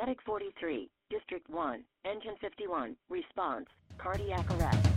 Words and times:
Medic 0.00 0.18
43, 0.24 0.88
District 1.10 1.50
1, 1.50 1.82
Engine 2.04 2.36
51, 2.40 2.94
response, 3.10 3.66
cardiac 3.98 4.48
arrest. 4.52 4.88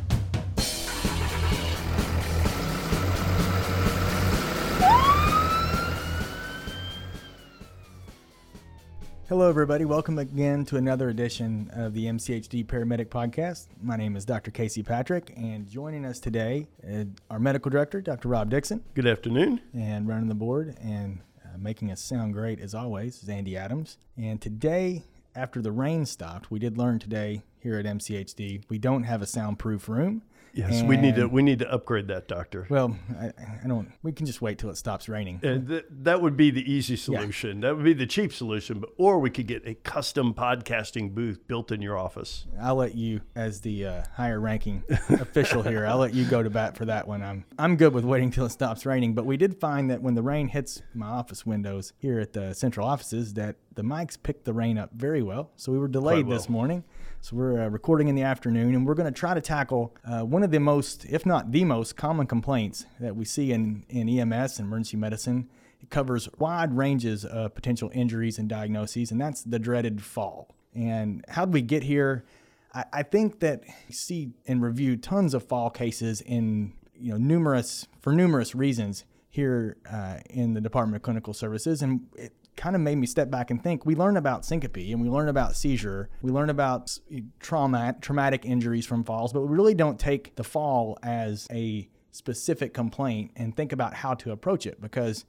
Hello, 9.28 9.48
everybody. 9.50 9.86
Welcome 9.86 10.20
again 10.20 10.66
to 10.66 10.78
another 10.78 11.10
edition 11.10 11.72
of 11.74 11.94
the 11.94 12.06
MCHD 12.06 12.66
Paramedic 12.66 13.06
Podcast. 13.08 13.68
My 13.82 13.96
name 13.96 14.16
is 14.16 14.26
Dr. 14.26 14.52
Casey 14.52 14.84
Patrick, 14.84 15.34
and 15.36 15.66
joining 15.68 16.06
us 16.06 16.20
today, 16.20 16.68
uh, 16.88 17.06
our 17.30 17.40
medical 17.40 17.72
director, 17.72 18.02
Dr. 18.02 18.28
Rob 18.28 18.50
Dixon, 18.52 18.84
Good 18.94 19.08
afternoon. 19.08 19.62
and 19.74 20.08
running 20.08 20.28
the 20.28 20.36
board 20.36 20.76
and 20.82 21.22
uh, 21.54 21.58
making 21.58 21.92
us 21.92 22.02
sound 22.02 22.34
great 22.34 22.60
as 22.60 22.74
always 22.74 23.24
is 23.24 23.30
Andy 23.30 23.58
Adams. 23.58 23.98
And 24.18 24.42
today, 24.42 25.04
after 25.36 25.62
the 25.62 25.72
rain 25.72 26.06
stopped, 26.06 26.52
we 26.52 26.60
did 26.60 26.78
learn 26.78 27.00
today 27.00 27.44
here 27.60 27.78
at 27.78 27.86
MCHD 27.86 28.64
we 28.70 28.78
don't 28.78 29.04
have 29.04 29.22
a 29.22 29.28
soundproof 29.28 29.88
room. 29.88 30.24
Yes, 30.54 30.84
we 30.84 30.98
need 30.98 31.16
to 31.16 31.28
we 31.28 31.42
need 31.42 31.60
to 31.60 31.72
upgrade 31.72 32.08
that, 32.08 32.28
doctor. 32.28 32.68
Well, 32.70 32.98
I, 33.20 33.32
I 33.64 33.68
don't. 33.68 33.92
We 34.04 34.12
can 34.12 34.26
just 34.26 34.42
wait 34.42 34.58
till 34.58 34.70
it 34.70 34.78
stops 34.78 35.08
raining. 35.08 35.40
And 35.44 35.68
th- 35.68 35.86
that 35.90 36.22
would 36.22 36.36
be 36.36 36.52
the 36.52 36.70
easy 36.70 36.96
solution. 36.96 37.62
That 37.62 37.76
would 37.76 37.86
be 37.86 37.94
the 37.94 38.06
cheap 38.06 38.34
solution. 38.34 38.80
But 38.80 38.90
or 38.98 39.20
we 39.20 39.30
could 39.30 39.48
get 39.48 39.66
a 39.66 39.76
custom 39.76 40.34
podcasting 40.34 41.14
booth 41.14 41.48
built 41.48 41.72
in 41.72 41.82
your 41.82 41.98
office. 41.98 42.48
I'll 42.62 42.76
let 42.76 42.96
you, 42.96 43.22
as 43.36 43.62
the 43.62 43.86
uh, 43.86 44.04
higher 44.16 44.40
ranking 44.40 44.84
official 45.10 45.64
here, 45.64 45.86
I'll 45.86 45.98
let 45.98 46.14
you 46.14 46.26
go 46.26 46.44
to 46.44 46.50
bat 46.50 46.78
for 46.78 46.86
that 46.86 47.08
one. 47.08 47.22
I'm 47.22 47.46
I'm 47.58 47.78
good 47.78 47.94
with 47.94 48.04
waiting 48.04 48.32
till 48.32 48.46
it 48.46 48.52
stops 48.52 48.86
raining, 48.86 49.14
but 49.14 49.26
we 49.26 49.38
did 49.38 49.60
find 49.60 49.90
that 49.90 50.02
when 50.02 50.16
the 50.16 50.24
rain 50.24 50.48
hits 50.50 50.82
my 50.94 51.08
office 51.08 51.46
windows 51.46 51.94
here 51.98 52.20
at 52.20 52.34
the 52.34 52.54
central 52.54 52.88
offices, 52.88 53.34
that 53.36 53.56
the 53.76 53.82
mics 53.82 54.18
picked 54.22 54.46
the 54.46 54.54
rain 54.54 54.78
up 54.78 54.92
very 54.94 55.22
well. 55.22 55.52
So 55.56 55.72
we 55.72 55.78
were 55.78 55.88
delayed 55.88 56.28
well. 56.28 56.38
this 56.38 56.50
morning. 56.50 56.84
So 57.22 57.36
we're 57.36 57.64
uh, 57.64 57.70
recording 57.70 58.08
in 58.08 58.16
the 58.16 58.24
afternoon, 58.24 58.74
and 58.74 58.86
we're 58.86 58.96
going 58.96 59.12
to 59.12 59.18
try 59.18 59.34
to 59.34 59.42
tackle 59.42 59.96
uh, 60.04 60.22
one 60.22 60.44
of 60.44 60.52
the 60.52 60.60
most, 60.60 61.06
if 61.06 61.26
not 61.26 61.52
the 61.52 61.64
most, 61.66 61.96
common 61.96 62.26
complaints 62.26 62.86
that 63.00 63.16
we 63.16 63.26
see 63.26 63.52
in 63.52 63.86
in 63.90 64.10
EMS 64.10 64.60
and 64.60 64.68
emergency 64.68 64.98
medicine. 64.98 65.50
It 65.82 65.90
covers 65.90 66.30
wide 66.38 66.76
ranges 66.76 67.26
of 67.26 67.56
potential 67.56 67.92
injuries 67.94 68.38
and 68.38 68.50
diagnoses, 68.50 69.12
and 69.12 69.22
that's 69.22 69.44
the 69.44 69.60
dreaded 69.60 70.02
fall. 70.04 70.56
And 70.74 71.24
how 71.28 71.46
did 71.46 71.54
we 71.54 71.62
get 71.62 71.84
here? 71.84 72.26
I, 72.74 72.86
I 72.94 73.04
think 73.04 73.40
that 73.40 73.64
we 73.88 73.94
see 73.94 74.32
and 74.48 74.62
review 74.62 74.98
tons 74.98 75.34
of 75.34 75.44
fall 75.44 75.70
cases 75.70 76.22
in 76.22 76.74
you 76.94 77.12
know 77.12 77.18
numerous 77.18 77.88
for 78.00 78.14
numerous 78.14 78.56
reasons 78.56 79.06
here 79.30 79.78
uh, 79.90 80.18
in 80.30 80.54
the 80.54 80.62
Department 80.62 80.98
of 80.98 81.04
Clinical 81.04 81.34
Services, 81.34 81.82
and 81.82 82.08
it 82.18 82.34
kind 82.56 82.76
of 82.76 82.82
made 82.82 82.96
me 82.96 83.08
step 83.08 83.30
back 83.32 83.52
and 83.52 83.64
think. 83.64 83.86
We 83.86 83.96
learn 83.96 84.18
about 84.18 84.46
syncope 84.46 84.78
and 84.78 85.02
we 85.02 85.10
learn 85.10 85.30
about 85.30 85.56
seizure, 85.56 86.10
we 86.22 86.32
learn 86.32 86.50
about 86.50 86.98
trauma, 87.40 87.96
traumatic 88.02 88.46
injuries 88.46 88.86
from 88.86 89.04
falls, 89.04 89.34
but 89.34 89.42
we 89.42 89.56
really 89.56 89.74
don't 89.74 90.00
take 90.00 90.36
the 90.36 90.44
fall 90.44 90.98
as 91.04 91.48
a 91.52 91.90
specific 92.12 92.74
complaint 92.74 93.32
and 93.36 93.56
think 93.56 93.72
about 93.72 93.94
how 93.94 94.14
to 94.14 94.32
approach 94.32 94.66
it 94.66 94.82
because 94.82 95.26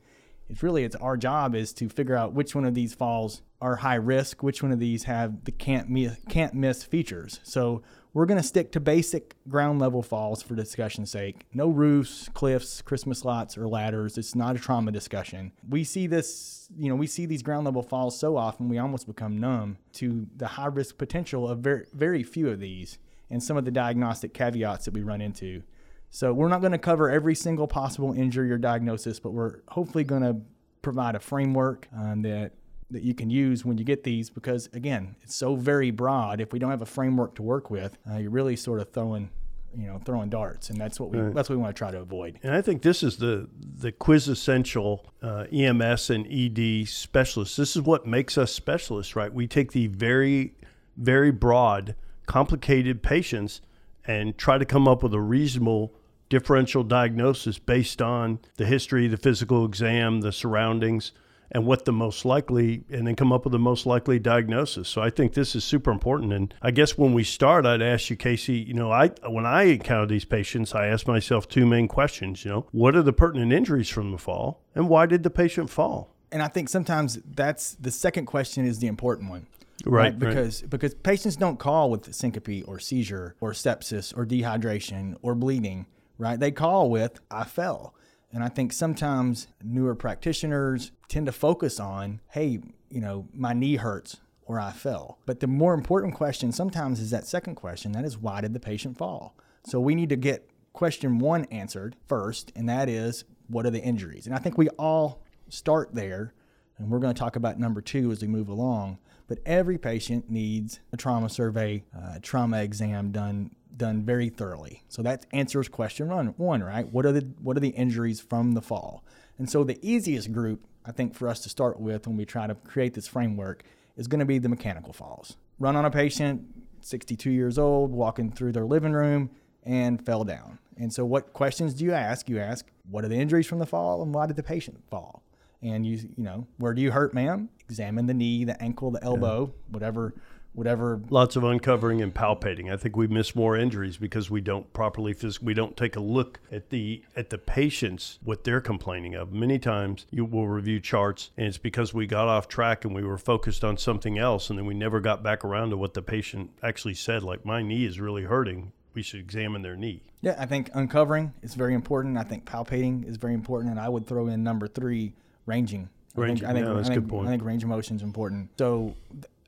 it's 0.48 0.62
really 0.62 0.84
it's 0.84 0.96
our 0.96 1.16
job 1.16 1.54
is 1.54 1.72
to 1.72 1.88
figure 1.88 2.16
out 2.16 2.32
which 2.32 2.54
one 2.54 2.64
of 2.64 2.74
these 2.74 2.92
falls 2.92 3.42
are 3.62 3.76
high 3.76 3.94
risk, 3.94 4.42
which 4.42 4.60
one 4.60 4.72
of 4.72 4.80
these 4.80 5.04
have 5.04 5.44
the 5.44 5.52
can't 5.52 5.88
miss, 5.88 6.16
can't 6.28 6.52
miss 6.52 6.82
features. 6.82 7.38
So 7.44 7.82
we're 8.12 8.26
going 8.26 8.40
to 8.40 8.46
stick 8.46 8.72
to 8.72 8.80
basic 8.80 9.36
ground 9.48 9.78
level 9.78 10.02
falls 10.02 10.42
for 10.42 10.56
discussion's 10.56 11.12
sake. 11.12 11.46
No 11.54 11.68
roofs, 11.68 12.28
cliffs, 12.34 12.82
Christmas 12.82 13.24
lots, 13.24 13.56
or 13.56 13.68
ladders. 13.68 14.18
It's 14.18 14.34
not 14.34 14.56
a 14.56 14.58
trauma 14.58 14.90
discussion. 14.90 15.52
We 15.66 15.84
see 15.84 16.08
this, 16.08 16.68
you 16.76 16.88
know, 16.88 16.96
we 16.96 17.06
see 17.06 17.24
these 17.24 17.42
ground 17.42 17.64
level 17.64 17.84
falls 17.84 18.18
so 18.18 18.36
often 18.36 18.68
we 18.68 18.78
almost 18.78 19.06
become 19.06 19.38
numb 19.38 19.78
to 19.94 20.26
the 20.36 20.48
high 20.48 20.66
risk 20.66 20.98
potential 20.98 21.48
of 21.48 21.60
very, 21.60 21.86
very 21.94 22.24
few 22.24 22.50
of 22.50 22.58
these 22.58 22.98
and 23.30 23.40
some 23.40 23.56
of 23.56 23.64
the 23.64 23.70
diagnostic 23.70 24.34
caveats 24.34 24.86
that 24.86 24.92
we 24.92 25.02
run 25.02 25.20
into. 25.20 25.62
So 26.10 26.34
we're 26.34 26.48
not 26.48 26.60
going 26.60 26.72
to 26.72 26.78
cover 26.78 27.08
every 27.08 27.36
single 27.36 27.68
possible 27.68 28.12
injury 28.12 28.50
or 28.50 28.58
diagnosis, 28.58 29.20
but 29.20 29.30
we're 29.30 29.60
hopefully 29.68 30.04
going 30.04 30.22
to 30.22 30.36
provide 30.82 31.14
a 31.14 31.20
framework 31.20 31.88
um, 31.96 32.22
that 32.22 32.52
that 32.92 33.02
you 33.02 33.14
can 33.14 33.30
use 33.30 33.64
when 33.64 33.78
you 33.78 33.84
get 33.84 34.04
these 34.04 34.30
because 34.30 34.68
again, 34.72 35.16
it's 35.22 35.34
so 35.34 35.56
very 35.56 35.90
broad. 35.90 36.40
If 36.40 36.52
we 36.52 36.58
don't 36.58 36.70
have 36.70 36.82
a 36.82 36.86
framework 36.86 37.34
to 37.36 37.42
work 37.42 37.70
with, 37.70 37.98
uh, 38.10 38.18
you're 38.18 38.30
really 38.30 38.56
sort 38.56 38.80
of 38.80 38.90
throwing, 38.90 39.30
you 39.76 39.86
know, 39.86 39.98
throwing 40.04 40.28
darts, 40.28 40.70
and 40.70 40.78
that's 40.78 41.00
what 41.00 41.10
we 41.10 41.18
that's 41.32 41.48
what 41.48 41.56
we 41.56 41.62
want 41.62 41.74
to 41.74 41.78
try 41.78 41.90
to 41.90 42.00
avoid. 42.00 42.38
And 42.42 42.54
I 42.54 42.62
think 42.62 42.82
this 42.82 43.02
is 43.02 43.16
the 43.16 43.48
the 43.58 43.92
quintessential 43.92 45.06
uh, 45.22 45.46
EMS 45.52 46.10
and 46.10 46.26
ED 46.30 46.88
specialists. 46.88 47.56
This 47.56 47.76
is 47.76 47.82
what 47.82 48.06
makes 48.06 48.38
us 48.38 48.52
specialists, 48.52 49.16
right? 49.16 49.32
We 49.32 49.46
take 49.46 49.72
the 49.72 49.86
very 49.88 50.54
very 50.96 51.30
broad, 51.30 51.94
complicated 52.26 53.02
patients 53.02 53.62
and 54.04 54.36
try 54.36 54.58
to 54.58 54.64
come 54.64 54.86
up 54.86 55.02
with 55.02 55.14
a 55.14 55.20
reasonable 55.20 55.94
differential 56.28 56.82
diagnosis 56.82 57.58
based 57.58 58.00
on 58.00 58.38
the 58.56 58.64
history, 58.66 59.06
the 59.06 59.16
physical 59.16 59.64
exam, 59.64 60.22
the 60.22 60.32
surroundings, 60.32 61.12
and 61.52 61.66
what 61.66 61.84
the 61.84 61.92
most 61.92 62.24
likely, 62.24 62.82
and 62.90 63.06
then 63.06 63.14
come 63.14 63.30
up 63.30 63.44
with 63.44 63.52
the 63.52 63.58
most 63.58 63.84
likely 63.84 64.18
diagnosis. 64.18 64.88
So 64.88 65.02
I 65.02 65.10
think 65.10 65.34
this 65.34 65.54
is 65.54 65.62
super 65.62 65.90
important. 65.90 66.32
And 66.32 66.52
I 66.62 66.70
guess 66.70 66.96
when 66.96 67.12
we 67.12 67.24
start, 67.24 67.66
I'd 67.66 67.82
ask 67.82 68.08
you, 68.08 68.16
Casey, 68.16 68.54
you 68.54 68.74
know, 68.74 68.90
I 68.90 69.08
when 69.28 69.44
I 69.44 69.64
encounter 69.64 70.06
these 70.06 70.24
patients, 70.24 70.74
I 70.74 70.86
ask 70.86 71.06
myself 71.06 71.46
two 71.46 71.66
main 71.66 71.88
questions. 71.88 72.44
You 72.44 72.50
know, 72.50 72.66
what 72.72 72.96
are 72.96 73.02
the 73.02 73.12
pertinent 73.12 73.52
injuries 73.52 73.90
from 73.90 74.10
the 74.10 74.18
fall, 74.18 74.62
and 74.74 74.88
why 74.88 75.06
did 75.06 75.22
the 75.22 75.30
patient 75.30 75.68
fall? 75.68 76.16
And 76.32 76.42
I 76.42 76.48
think 76.48 76.70
sometimes 76.70 77.18
that's 77.24 77.74
the 77.74 77.90
second 77.90 78.24
question 78.24 78.66
is 78.66 78.78
the 78.78 78.86
important 78.86 79.30
one. 79.30 79.46
Right, 79.84 80.04
right. 80.04 80.18
because 80.18 80.62
because 80.62 80.94
patients 80.94 81.36
don't 81.36 81.58
call 81.58 81.90
with 81.90 82.14
syncope 82.14 82.66
or 82.66 82.78
seizure 82.78 83.34
or 83.40 83.52
sepsis 83.52 84.16
or 84.16 84.24
dehydration 84.24 85.16
or 85.20 85.34
bleeding, 85.34 85.86
right? 86.16 86.40
They 86.40 86.50
call 86.50 86.88
with 86.88 87.20
I 87.30 87.44
fell. 87.44 87.94
And 88.32 88.42
I 88.42 88.48
think 88.48 88.72
sometimes 88.72 89.48
newer 89.62 89.94
practitioners 89.94 90.90
tend 91.08 91.26
to 91.26 91.32
focus 91.32 91.78
on, 91.78 92.20
hey, 92.30 92.60
you 92.88 93.00
know, 93.00 93.28
my 93.34 93.52
knee 93.52 93.76
hurts 93.76 94.18
or 94.46 94.58
I 94.58 94.72
fell. 94.72 95.18
But 95.26 95.40
the 95.40 95.46
more 95.46 95.74
important 95.74 96.14
question 96.14 96.50
sometimes 96.50 97.00
is 97.00 97.10
that 97.10 97.26
second 97.26 97.56
question 97.56 97.92
that 97.92 98.04
is, 98.04 98.18
why 98.18 98.40
did 98.40 98.54
the 98.54 98.60
patient 98.60 98.96
fall? 98.96 99.36
So 99.64 99.80
we 99.80 99.94
need 99.94 100.08
to 100.08 100.16
get 100.16 100.48
question 100.72 101.18
one 101.18 101.44
answered 101.46 101.96
first, 102.06 102.52
and 102.56 102.68
that 102.68 102.88
is, 102.88 103.24
what 103.48 103.66
are 103.66 103.70
the 103.70 103.82
injuries? 103.82 104.26
And 104.26 104.34
I 104.34 104.38
think 104.38 104.56
we 104.56 104.68
all 104.70 105.22
start 105.48 105.94
there, 105.94 106.32
and 106.78 106.90
we're 106.90 106.98
going 106.98 107.14
to 107.14 107.18
talk 107.18 107.36
about 107.36 107.60
number 107.60 107.80
two 107.80 108.10
as 108.10 108.22
we 108.22 108.28
move 108.28 108.48
along. 108.48 108.98
But 109.28 109.38
every 109.46 109.78
patient 109.78 110.30
needs 110.30 110.80
a 110.92 110.96
trauma 110.96 111.28
survey, 111.28 111.84
uh, 111.96 112.18
trauma 112.22 112.62
exam 112.62 113.12
done 113.12 113.54
done 113.76 114.04
very 114.04 114.28
thoroughly. 114.28 114.82
So 114.88 115.02
that 115.02 115.26
answers 115.32 115.68
question 115.68 116.08
one, 116.08 116.28
one, 116.36 116.62
right? 116.62 116.86
What 116.86 117.06
are 117.06 117.12
the 117.12 117.28
what 117.42 117.56
are 117.56 117.60
the 117.60 117.70
injuries 117.70 118.20
from 118.20 118.52
the 118.52 118.62
fall? 118.62 119.04
And 119.38 119.48
so 119.48 119.64
the 119.64 119.78
easiest 119.82 120.32
group 120.32 120.64
I 120.84 120.92
think 120.92 121.14
for 121.14 121.28
us 121.28 121.40
to 121.40 121.48
start 121.48 121.80
with 121.80 122.06
when 122.06 122.16
we 122.16 122.24
try 122.24 122.46
to 122.46 122.54
create 122.54 122.94
this 122.94 123.06
framework 123.06 123.62
is 123.96 124.08
going 124.08 124.18
to 124.18 124.24
be 124.24 124.38
the 124.38 124.48
mechanical 124.48 124.92
falls. 124.92 125.36
Run 125.58 125.76
on 125.76 125.84
a 125.84 125.90
patient, 125.90 126.42
62 126.80 127.30
years 127.30 127.58
old, 127.58 127.92
walking 127.92 128.32
through 128.32 128.52
their 128.52 128.64
living 128.64 128.92
room 128.92 129.30
and 129.62 130.04
fell 130.04 130.24
down. 130.24 130.58
And 130.76 130.92
so 130.92 131.04
what 131.04 131.32
questions 131.32 131.74
do 131.74 131.84
you 131.84 131.92
ask? 131.92 132.28
You 132.28 132.40
ask, 132.40 132.66
what 132.90 133.04
are 133.04 133.08
the 133.08 133.16
injuries 133.16 133.46
from 133.46 133.58
the 133.58 133.66
fall 133.66 134.02
and 134.02 134.12
why 134.12 134.26
did 134.26 134.36
the 134.36 134.42
patient 134.42 134.82
fall? 134.90 135.22
And 135.60 135.86
you 135.86 135.96
you 136.16 136.24
know, 136.24 136.48
where 136.58 136.74
do 136.74 136.82
you 136.82 136.90
hurt, 136.90 137.14
ma'am? 137.14 137.48
Examine 137.68 138.06
the 138.06 138.14
knee, 138.14 138.44
the 138.44 138.60
ankle, 138.60 138.90
the 138.90 139.04
elbow, 139.04 139.52
whatever 139.68 140.14
whatever 140.54 141.00
Lots 141.10 141.36
of 141.36 141.44
uncovering 141.44 142.02
and 142.02 142.12
palpating. 142.14 142.72
I 142.72 142.76
think 142.76 142.96
we 142.96 143.06
miss 143.06 143.34
more 143.34 143.56
injuries 143.56 143.96
because 143.96 144.30
we 144.30 144.40
don't 144.40 144.72
properly 144.72 145.14
phys- 145.14 145.42
we 145.42 145.54
don't 145.54 145.76
take 145.76 145.96
a 145.96 146.00
look 146.00 146.40
at 146.50 146.70
the 146.70 147.02
at 147.16 147.30
the 147.30 147.38
patients 147.38 148.18
what 148.22 148.44
they're 148.44 148.60
complaining 148.60 149.14
of. 149.14 149.32
Many 149.32 149.58
times 149.58 150.06
you 150.10 150.24
will 150.24 150.48
review 150.48 150.80
charts 150.80 151.30
and 151.36 151.46
it's 151.46 151.58
because 151.58 151.94
we 151.94 152.06
got 152.06 152.28
off 152.28 152.48
track 152.48 152.84
and 152.84 152.94
we 152.94 153.02
were 153.02 153.18
focused 153.18 153.64
on 153.64 153.76
something 153.76 154.18
else 154.18 154.50
and 154.50 154.58
then 154.58 154.66
we 154.66 154.74
never 154.74 155.00
got 155.00 155.22
back 155.22 155.44
around 155.44 155.70
to 155.70 155.76
what 155.76 155.94
the 155.94 156.02
patient 156.02 156.50
actually 156.62 156.94
said 156.94 157.22
like 157.22 157.44
my 157.44 157.62
knee 157.62 157.84
is 157.84 157.98
really 158.00 158.24
hurting. 158.24 158.72
We 158.94 159.02
should 159.02 159.20
examine 159.20 159.62
their 159.62 159.76
knee. 159.76 160.02
Yeah, 160.20 160.36
I 160.38 160.44
think 160.44 160.70
uncovering 160.74 161.32
is 161.42 161.54
very 161.54 161.72
important. 161.74 162.18
I 162.18 162.24
think 162.24 162.44
palpating 162.44 163.08
is 163.08 163.16
very 163.16 163.32
important, 163.32 163.70
and 163.70 163.80
I 163.80 163.88
would 163.88 164.06
throw 164.06 164.28
in 164.28 164.44
number 164.44 164.68
three, 164.68 165.14
ranging. 165.46 165.88
I 166.14 166.20
Ranging, 166.20 166.46
think, 166.46 166.50
I 166.50 166.52
think, 166.52 166.66
yeah, 166.66 166.74
that's 166.74 166.90
I 166.90 166.92
think, 166.92 167.04
good 167.04 167.10
point. 167.10 167.26
I 167.26 167.30
think 167.30 167.42
range 167.42 167.62
of 167.62 167.70
motion 167.70 167.96
is 167.96 168.02
important. 168.02 168.50
So, 168.58 168.94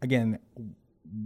again, 0.00 0.38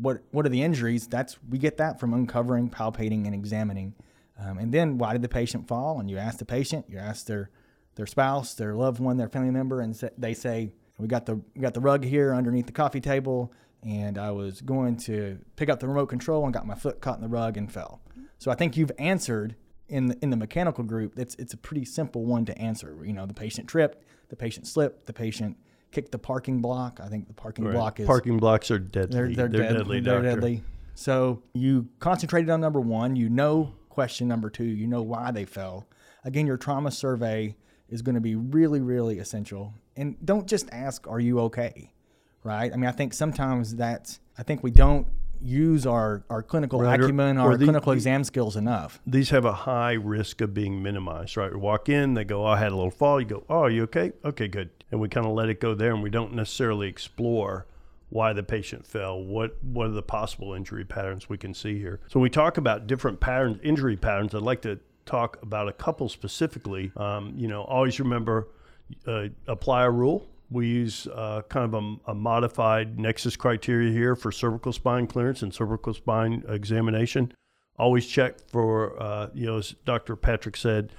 what 0.01 0.23
what 0.31 0.45
are 0.47 0.51
the 0.51 0.63
injuries? 0.63 1.07
That's 1.07 1.39
we 1.49 1.59
get 1.59 1.77
that 1.79 2.01
from 2.01 2.15
uncovering, 2.15 2.71
palpating, 2.71 3.27
and 3.27 3.35
examining. 3.35 3.95
Um, 4.39 4.59
and 4.59 4.73
then, 4.73 4.99
why 4.99 5.13
did 5.13 5.23
the 5.23 5.29
patient 5.29 5.67
fall? 5.67 5.99
And 5.99 6.09
you 6.09 6.17
ask 6.17 6.39
the 6.39 6.45
patient, 6.45 6.87
you 6.89 6.99
ask 6.99 7.27
their 7.27 7.51
their 7.97 8.07
spouse, 8.07 8.55
their 8.55 8.75
loved 8.75 9.01
one, 9.01 9.17
their 9.17 9.29
family 9.29 9.51
member, 9.51 9.81
and 9.81 9.95
they 10.17 10.35
say, 10.35 10.73
"We 10.99 11.09
got 11.09 11.27
the 11.27 11.41
we 11.55 11.61
got 11.61 11.75
the 11.75 11.81
rug 11.81 12.05
here 12.05 12.35
underneath 12.35 12.67
the 12.67 12.73
coffee 12.73 13.01
table, 13.01 13.53
and 13.83 14.19
I 14.19 14.31
was 14.31 14.61
going 14.61 14.97
to 14.99 15.39
pick 15.57 15.69
up 15.69 15.81
the 15.81 15.89
remote 15.89 16.07
control 16.07 16.45
and 16.45 16.55
got 16.55 16.67
my 16.67 16.75
foot 16.77 17.01
caught 17.01 17.17
in 17.17 17.23
the 17.23 17.29
rug 17.29 17.57
and 17.57 17.71
fell." 17.71 18.01
So 18.39 18.51
I 18.51 18.55
think 18.55 18.77
you've 18.77 18.93
answered 18.99 19.57
in 19.89 20.07
the, 20.07 20.19
in 20.23 20.31
the 20.31 20.37
mechanical 20.37 20.85
group. 20.85 21.19
It's 21.19 21.35
it's 21.37 21.55
a 21.55 21.57
pretty 21.57 21.85
simple 21.85 22.25
one 22.25 22.45
to 22.45 22.59
answer. 22.59 22.97
You 23.05 23.13
know, 23.13 23.27
the 23.27 23.35
patient 23.35 23.69
tripped, 23.69 24.05
the 24.29 24.37
patient 24.37 24.67
slipped, 24.67 25.07
the 25.07 25.13
patient 25.13 25.57
kick 25.91 26.11
the 26.11 26.19
parking 26.19 26.61
block. 26.61 27.01
I 27.03 27.09
think 27.09 27.27
the 27.29 27.35
parking 27.35 27.65
Right. 27.65 27.73
block 27.75 28.01
is 28.01 28.07
Parking 28.07 28.37
blocks 28.39 28.71
are 28.71 28.79
deadly. 28.79 29.35
they're, 29.35 29.49
they're, 29.49 29.49
dead- 29.49 29.73
deadly, 29.79 30.01
they're 30.01 30.15
doctor. 30.23 30.29
deadly. 30.41 30.63
So 30.95 31.43
you 31.55 31.89
concentrated 32.01 32.51
on 32.51 32.61
number 32.61 32.81
one. 32.81 33.17
You 33.17 33.29
know 33.29 33.75
question 33.89 34.29
number 34.29 34.51
two. 34.51 34.65
You 34.65 34.87
know 34.87 35.03
why 35.03 35.31
they 35.31 35.45
fell. 35.45 35.87
Again, 36.25 36.47
your 36.47 36.57
trauma 36.57 36.91
survey 36.91 37.57
is 37.89 38.03
going 38.03 38.15
to 38.17 38.21
be 38.21 38.35
really, 38.35 38.81
really 38.81 39.19
essential. 39.19 39.75
And 39.97 40.17
don't 40.25 40.47
just 40.47 40.69
ask, 40.73 41.07
"Are 41.09 41.21
you 41.21 41.41
okay?" 41.41 41.93
Right? 42.45 42.73
I 42.73 42.77
mean, 42.77 42.87
I 42.89 42.93
think 42.93 43.15
sometimes 43.15 43.77
that's. 43.77 44.21
I 44.37 44.43
think 44.43 44.63
we 44.63 44.71
don't 44.71 45.07
use 45.41 45.87
our 45.87 46.25
our 46.31 46.43
clinical 46.43 46.81
Right, 46.81 47.01
acumen, 47.01 47.39
or 47.39 47.53
our 47.53 47.57
the- 47.57 47.65
clinical 47.65 47.93
exam 47.93 48.25
skills 48.25 48.57
enough. 48.57 49.01
These 49.07 49.31
have 49.31 49.45
a 49.45 49.53
high 49.53 49.93
risk 49.93 50.41
of 50.41 50.55
being 50.55 50.83
minimized, 50.83 51.37
right? 51.37 51.53
We 51.53 51.59
walk 51.59 51.89
in, 51.89 52.15
they 52.15 52.25
go, 52.25 52.45
oh, 52.45 52.49
I 52.49 52.59
had 52.59 52.73
a 52.73 52.77
little 52.77 52.91
fall. 52.91 53.21
You 53.21 53.27
go, 53.27 53.45
oh, 53.49 53.61
are 53.63 53.71
you 53.71 53.83
okay? 53.85 54.13
Okay, 54.25 54.49
good. 54.49 54.71
And 54.91 55.01
we 55.01 55.09
kind 55.09 55.27
of 55.27 55.33
let 55.33 55.49
it 55.49 55.61
go 55.61 55.75
there, 55.75 55.93
and 55.93 56.03
we 56.03 56.11
don't 56.11 56.33
necessarily 56.35 56.89
explore 56.89 57.67
why 58.11 58.33
the 58.33 58.43
patient 58.43 58.87
fell. 58.87 59.23
What 59.23 59.63
what 59.63 59.89
are 59.89 59.93
the 59.93 60.03
possible 60.03 60.55
injury 60.55 60.85
patterns 60.85 61.29
we 61.29 61.37
can 61.39 61.53
see 61.55 61.79
here? 61.79 62.01
So 62.09 62.19
when 62.19 62.23
we 62.25 62.31
talk 62.31 62.57
about 62.57 62.87
different 62.87 63.21
patterns, 63.21 63.59
injury 63.63 63.97
patterns. 63.97 64.35
I'd 64.35 64.43
like 64.43 64.63
to 64.63 64.79
talk 65.05 65.39
about 65.43 65.69
a 65.69 65.73
couple 65.73 66.09
specifically. 66.09 66.93
Um, 66.97 67.35
you 67.37 67.49
know, 67.49 67.63
always 67.63 67.99
remember 68.01 68.49
uh, 69.07 69.29
apply 69.47 69.85
a 69.85 69.91
rule. 69.91 70.27
We 70.51 70.67
use 70.67 71.07
uh, 71.07 71.43
kind 71.49 71.73
of 71.73 71.75
a, 71.75 72.11
a 72.13 72.15
modified 72.15 72.99
nexus 72.99 73.37
criteria 73.37 73.93
here 73.93 74.17
for 74.17 74.33
cervical 74.33 74.73
spine 74.73 75.07
clearance 75.07 75.43
and 75.43 75.53
cervical 75.53 75.95
spine 75.95 76.43
examination. 76.49 77.33
Always 77.79 78.07
check 78.07 78.41
for, 78.51 79.01
uh, 79.01 79.29
you 79.35 79.47
know, 79.47 79.59
as 79.59 79.75
Dr. 79.85 80.17
Patrick 80.17 80.57
said, 80.57 80.93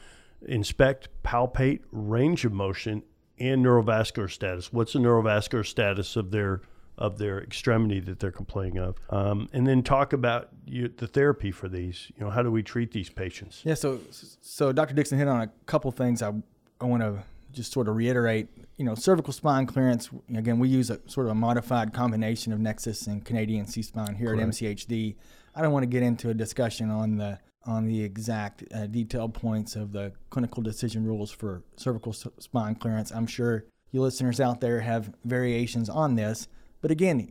inspect, 0.45 1.09
palpate, 1.23 1.81
range 1.91 2.45
of 2.45 2.53
motion, 2.53 3.03
and 3.39 3.65
neurovascular 3.65 4.29
status. 4.29 4.71
What's 4.71 4.93
the 4.93 4.99
neurovascular 4.99 5.65
status 5.65 6.15
of 6.15 6.31
their 6.31 6.61
of 6.97 7.17
their 7.17 7.41
extremity 7.41 8.01
that 8.01 8.19
they're 8.19 8.29
complaining 8.29 8.77
of, 8.77 8.97
um, 9.09 9.47
and 9.53 9.65
then 9.65 9.81
talk 9.81 10.11
about 10.11 10.49
you, 10.65 10.89
the 10.97 11.07
therapy 11.07 11.49
for 11.49 11.69
these. 11.69 12.11
You 12.17 12.25
know, 12.25 12.29
how 12.29 12.43
do 12.43 12.51
we 12.51 12.61
treat 12.61 12.91
these 12.91 13.09
patients? 13.09 13.61
Yeah, 13.63 13.75
so 13.75 14.01
so 14.11 14.73
Dr. 14.73 14.93
Dixon 14.93 15.17
hit 15.17 15.27
on 15.27 15.41
a 15.41 15.47
couple 15.65 15.89
things 15.91 16.21
I 16.21 16.33
I 16.81 16.85
want 16.85 17.01
to 17.01 17.23
just 17.51 17.71
sort 17.73 17.87
of 17.87 17.95
reiterate. 17.95 18.47
You 18.77 18.85
know, 18.85 18.95
cervical 18.95 19.33
spine 19.33 19.65
clearance. 19.65 20.09
Again, 20.33 20.59
we 20.59 20.69
use 20.69 20.89
a 20.89 20.99
sort 21.07 21.25
of 21.27 21.31
a 21.31 21.35
modified 21.35 21.93
combination 21.93 22.53
of 22.53 22.59
Nexus 22.59 23.07
and 23.07 23.23
Canadian 23.25 23.65
C 23.65 23.81
spine 23.81 24.15
here 24.15 24.33
at 24.33 24.39
MCHD. 24.39 25.15
I 25.55 25.61
don't 25.61 25.73
want 25.73 25.83
to 25.83 25.87
get 25.87 26.03
into 26.03 26.29
a 26.29 26.33
discussion 26.33 26.89
on 26.89 27.17
the 27.17 27.39
on 27.65 27.85
the 27.85 28.01
exact 28.01 28.63
uh, 28.73 28.87
detailed 28.87 29.33
points 29.33 29.75
of 29.75 29.91
the 29.91 30.13
clinical 30.29 30.63
decision 30.63 31.05
rules 31.05 31.29
for 31.29 31.61
cervical 31.75 32.13
s- 32.13 32.25
spine 32.39 32.73
clearance. 32.75 33.11
I'm 33.11 33.27
sure 33.27 33.65
you 33.91 34.01
listeners 34.01 34.39
out 34.39 34.61
there 34.61 34.79
have 34.79 35.13
variations 35.25 35.89
on 35.89 36.15
this, 36.15 36.47
but 36.81 36.89
again, 36.89 37.29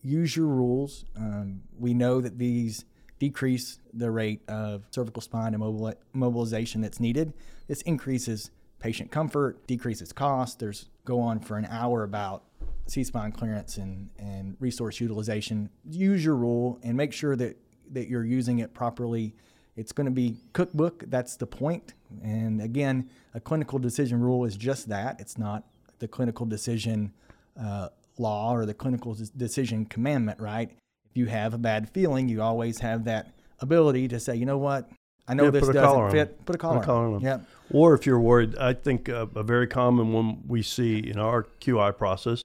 use 0.00 0.36
your 0.36 0.46
rules. 0.46 1.04
Um, 1.16 1.62
we 1.76 1.92
know 1.92 2.20
that 2.20 2.38
these 2.38 2.84
decrease 3.18 3.78
the 3.92 4.10
rate 4.10 4.42
of 4.48 4.84
cervical 4.90 5.22
spine 5.22 5.54
immobili- 5.54 5.96
immobilization 6.14 6.80
that's 6.82 7.00
needed. 7.00 7.32
This 7.66 7.82
increases 7.82 8.50
patient 8.84 9.10
comfort, 9.10 9.66
decreases 9.66 10.12
cost. 10.12 10.58
There's 10.58 10.90
go 11.06 11.18
on 11.18 11.40
for 11.40 11.56
an 11.56 11.66
hour 11.70 12.02
about 12.02 12.42
C-spine 12.84 13.32
clearance 13.32 13.78
and, 13.78 14.10
and 14.18 14.58
resource 14.60 15.00
utilization. 15.00 15.70
Use 15.88 16.22
your 16.22 16.34
rule 16.34 16.78
and 16.82 16.94
make 16.94 17.14
sure 17.14 17.34
that, 17.34 17.56
that 17.92 18.08
you're 18.08 18.26
using 18.26 18.58
it 18.58 18.74
properly. 18.74 19.34
It's 19.74 19.90
going 19.92 20.04
to 20.04 20.10
be 20.10 20.36
cookbook. 20.52 21.04
That's 21.06 21.36
the 21.36 21.46
point. 21.46 21.94
And 22.22 22.60
again, 22.60 23.08
a 23.32 23.40
clinical 23.40 23.78
decision 23.78 24.20
rule 24.20 24.44
is 24.44 24.54
just 24.54 24.90
that. 24.90 25.18
It's 25.18 25.38
not 25.38 25.64
the 25.98 26.06
clinical 26.06 26.44
decision 26.44 27.14
uh, 27.58 27.88
law 28.18 28.52
or 28.52 28.66
the 28.66 28.74
clinical 28.74 29.16
decision 29.34 29.86
commandment, 29.86 30.38
right? 30.40 30.70
If 31.10 31.16
you 31.16 31.24
have 31.24 31.54
a 31.54 31.58
bad 31.58 31.88
feeling, 31.88 32.28
you 32.28 32.42
always 32.42 32.80
have 32.80 33.04
that 33.04 33.32
ability 33.60 34.08
to 34.08 34.20
say, 34.20 34.36
you 34.36 34.44
know 34.44 34.58
what, 34.58 34.90
I 35.26 35.34
know 35.34 35.44
Yeah, 35.44 35.50
this 35.50 35.64
put 35.66 35.76
a 35.76 35.80
collar 35.80 36.04
doesn't 36.10 36.20
on 36.20 36.26
fit. 36.26 36.46
Put 36.46 36.54
a 36.56 36.58
collar, 36.58 36.78
on. 36.82 37.14
on. 37.14 37.20
Yeah. 37.20 37.40
Or 37.70 37.94
if 37.94 38.04
you're 38.06 38.20
worried, 38.20 38.56
I 38.58 38.74
think 38.74 39.08
uh, 39.08 39.26
a 39.34 39.42
very 39.42 39.66
common 39.66 40.12
one 40.12 40.42
we 40.46 40.62
see 40.62 40.98
in 40.98 41.18
our 41.18 41.44
QI 41.60 41.96
process 41.96 42.42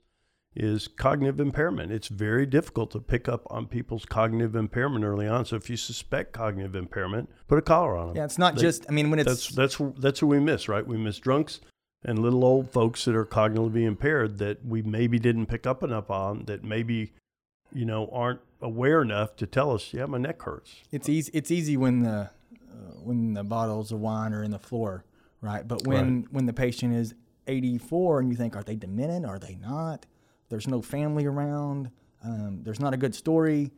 is 0.56 0.88
cognitive 0.88 1.40
impairment. 1.40 1.92
It's 1.92 2.08
very 2.08 2.46
difficult 2.46 2.92
to 2.92 3.00
pick 3.00 3.28
up 3.30 3.46
on 3.52 3.68
people's 3.68 4.06
cognitive 4.06 4.56
impairment 4.56 5.04
early 5.06 5.28
on. 5.28 5.46
So 5.46 5.56
if 5.58 5.70
you 5.70 5.78
suspect 5.78 6.34
cognitive 6.34 6.76
impairment, 6.76 7.30
put 7.48 7.58
a 7.60 7.62
collar 7.62 7.96
on 7.98 8.08
them. 8.08 8.16
Yeah, 8.18 8.26
it's 8.26 8.38
not 8.38 8.56
They- 8.56 8.62
just. 8.62 8.86
I 8.90 8.94
mean, 8.94 9.10
when 9.10 9.20
it's 9.20 9.50
That's 9.54 9.78
that's 9.78 10.00
that's 10.00 10.20
who 10.22 10.28
we 10.28 10.40
miss, 10.40 10.68
right? 10.70 10.86
We 10.86 10.98
miss 10.98 11.20
drunks 11.20 11.60
and 12.04 12.18
little 12.20 12.44
old 12.46 12.72
folks 12.72 13.04
that 13.06 13.16
are 13.16 13.26
cognitively 13.26 13.86
impaired 13.86 14.38
that 14.40 14.66
we 14.66 14.82
maybe 14.82 15.20
didn't 15.20 15.48
pick 15.48 15.68
up 15.68 15.84
enough 15.84 16.10
on. 16.10 16.46
That 16.46 16.64
maybe, 16.64 17.12
you 17.74 17.86
know, 17.86 18.10
aren't 18.12 18.40
aware 18.62 19.02
enough 19.02 19.36
to 19.38 19.46
tell 19.46 19.72
us, 19.72 19.94
yeah, 19.94 20.06
my 20.06 20.18
neck 20.18 20.42
hurts. 20.42 20.76
it's 20.92 21.08
easy. 21.10 21.30
It's 21.34 21.52
easy 21.52 21.78
when 21.78 22.02
the 22.04 22.30
when 23.04 23.34
the 23.34 23.44
bottles 23.44 23.92
of 23.92 24.00
wine 24.00 24.34
are 24.34 24.44
in 24.44 24.52
the 24.52 24.60
floor, 24.60 25.06
right? 25.42 25.68
But 25.68 25.86
when 25.86 26.28
when 26.32 26.46
the 26.46 26.54
patient 26.54 26.94
is 26.96 27.14
84 27.48 28.20
and 28.20 28.30
you 28.30 28.36
think, 28.36 28.56
are 28.56 28.64
they 28.64 28.76
demented? 28.76 29.26
Are 29.26 29.40
they 29.40 29.56
not? 29.56 30.06
There's 30.50 30.68
no 30.68 30.82
family 30.82 31.26
around. 31.26 31.92
Um, 32.24 32.62
there's 32.64 32.80
not 32.80 32.94
a 32.94 32.98
good 32.98 33.16
story. 33.16 33.72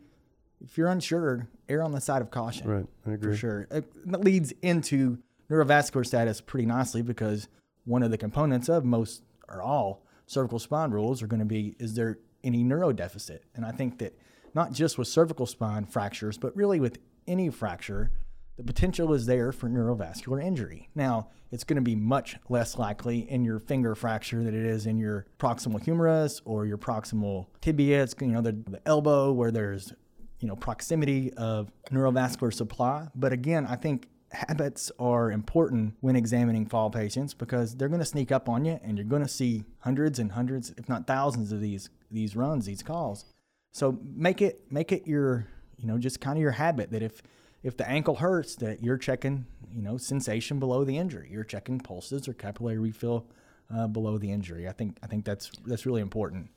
If 0.64 0.78
you're 0.78 0.90
unsure, 0.90 1.48
err 1.70 1.84
on 1.84 1.92
the 1.92 2.02
side 2.02 2.22
of 2.22 2.32
caution. 2.32 2.68
Right, 2.68 2.86
I 3.08 3.14
agree. 3.14 3.32
for 3.32 3.38
sure. 3.38 3.68
It, 3.72 4.12
that 4.12 4.24
leads 4.24 4.52
into 4.62 5.18
neurovascular 5.50 6.06
status 6.06 6.40
pretty 6.40 6.66
nicely 6.66 7.02
because 7.02 7.48
one 7.86 8.04
of 8.04 8.12
the 8.12 8.18
components 8.18 8.70
of 8.70 8.86
most 8.86 9.24
or 9.48 9.62
all 9.62 10.06
cervical 10.28 10.60
spine 10.60 10.92
rules 10.92 11.22
are 11.22 11.28
going 11.28 11.40
to 11.40 11.46
be 11.46 11.76
is 11.80 11.96
there 11.96 12.20
any 12.44 12.64
neuro 12.64 12.92
deficit? 12.92 13.44
And 13.56 13.66
I 13.66 13.72
think 13.72 14.00
that 14.00 14.18
not 14.54 14.72
just 14.72 14.98
with 14.98 15.08
cervical 15.08 15.46
spine 15.46 15.86
fractures, 15.86 16.38
but 16.38 16.56
really 16.56 16.80
with 16.80 17.00
any 17.28 17.50
fracture, 17.50 18.12
the 18.62 18.74
potential 18.74 19.12
is 19.14 19.26
there 19.26 19.52
for 19.52 19.68
neurovascular 19.68 20.44
injury. 20.44 20.88
Now, 20.94 21.30
it's 21.52 21.64
going 21.64 21.78
to 21.78 21.82
be 21.82 21.96
much 21.96 22.38
less 22.48 22.78
likely 22.78 23.30
in 23.30 23.44
your 23.44 23.60
finger 23.60 23.96
fracture 23.96 24.44
than 24.44 24.54
it 24.54 24.66
is 24.66 24.86
in 24.86 24.98
your 24.98 25.26
proximal 25.40 25.82
humerus 25.82 26.42
or 26.46 26.68
your 26.68 26.78
proximal 26.78 27.48
tibia. 27.60 28.04
It's 28.04 28.14
you 28.22 28.28
know 28.28 28.42
the, 28.42 28.52
the 28.52 28.80
elbow 28.86 29.32
where 29.32 29.50
there's 29.50 29.94
you 30.40 30.48
know 30.48 30.56
proximity 30.56 31.34
of 31.34 31.72
neurovascular 31.90 32.54
supply. 32.54 33.08
But 33.16 33.34
again, 33.34 33.66
I 33.66 33.78
think 33.78 34.08
habits 34.32 34.92
are 35.00 35.32
important 35.32 35.96
when 36.02 36.16
examining 36.16 36.68
fall 36.68 36.92
patients 36.92 37.34
because 37.34 37.76
they're 37.76 37.90
going 37.90 38.00
to 38.00 38.06
sneak 38.06 38.32
up 38.32 38.48
on 38.48 38.64
you 38.64 38.80
and 38.84 38.96
you're 38.96 39.08
going 39.08 39.24
to 39.24 39.28
see 39.28 39.64
hundreds 39.80 40.20
and 40.20 40.34
hundreds, 40.34 40.70
if 40.78 40.88
not 40.88 41.08
thousands, 41.08 41.52
of 41.52 41.62
these 41.62 41.90
these 42.12 42.36
runs, 42.36 42.66
these 42.68 42.84
calls. 42.84 43.26
So 43.72 43.98
make 44.16 44.40
it 44.40 44.72
make 44.72 44.92
it 44.92 45.08
your 45.08 45.48
you 45.78 45.88
know 45.88 45.98
just 45.98 46.22
kind 46.22 46.38
of 46.38 46.42
your 46.44 46.52
habit 46.52 46.92
that 46.92 47.02
if 47.02 47.24
if 47.64 47.78
the 47.78 47.88
ankle 47.88 48.16
hurts 48.16 48.56
that 48.56 48.84
you're 48.84 48.98
checking 48.98 49.46
you 49.74 49.82
know 49.82 49.98
sensation 49.98 50.60
below 50.60 50.84
the 50.84 50.98
injury, 50.98 51.30
you're 51.32 51.44
checking 51.44 51.80
pulses 51.80 52.28
or 52.28 52.34
capillary 52.34 52.78
refill 52.78 53.26
uh, 53.74 53.88
below 53.88 54.18
the 54.18 54.32
injury. 54.32 54.68
I 54.68 54.72
think 54.72 54.98
I 55.04 55.08
think 55.08 55.26
that's 55.26 55.52
that's 55.66 55.86
really 55.86 56.02
important. 56.02 56.50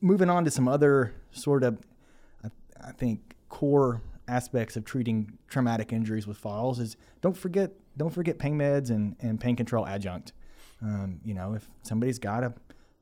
Moving 0.00 0.30
on 0.30 0.44
to 0.44 0.50
some 0.50 0.68
other 0.68 1.14
sort 1.32 1.62
of 1.62 1.78
I, 2.44 2.48
I 2.82 2.92
think 2.92 3.34
core 3.48 4.02
aspects 4.26 4.76
of 4.76 4.84
treating 4.84 5.38
traumatic 5.48 5.92
injuries 5.92 6.26
with 6.26 6.38
falls 6.38 6.78
is 6.78 6.96
don't 7.20 7.36
forget 7.36 7.72
don't 7.96 8.10
forget 8.10 8.38
pain 8.38 8.58
meds 8.58 8.90
and, 8.90 9.16
and 9.20 9.40
pain 9.40 9.56
control 9.56 9.86
adjunct. 9.86 10.32
Um, 10.82 11.20
you 11.24 11.34
know, 11.34 11.54
if 11.54 11.68
somebody's 11.82 12.18
got 12.18 12.42
a 12.42 12.52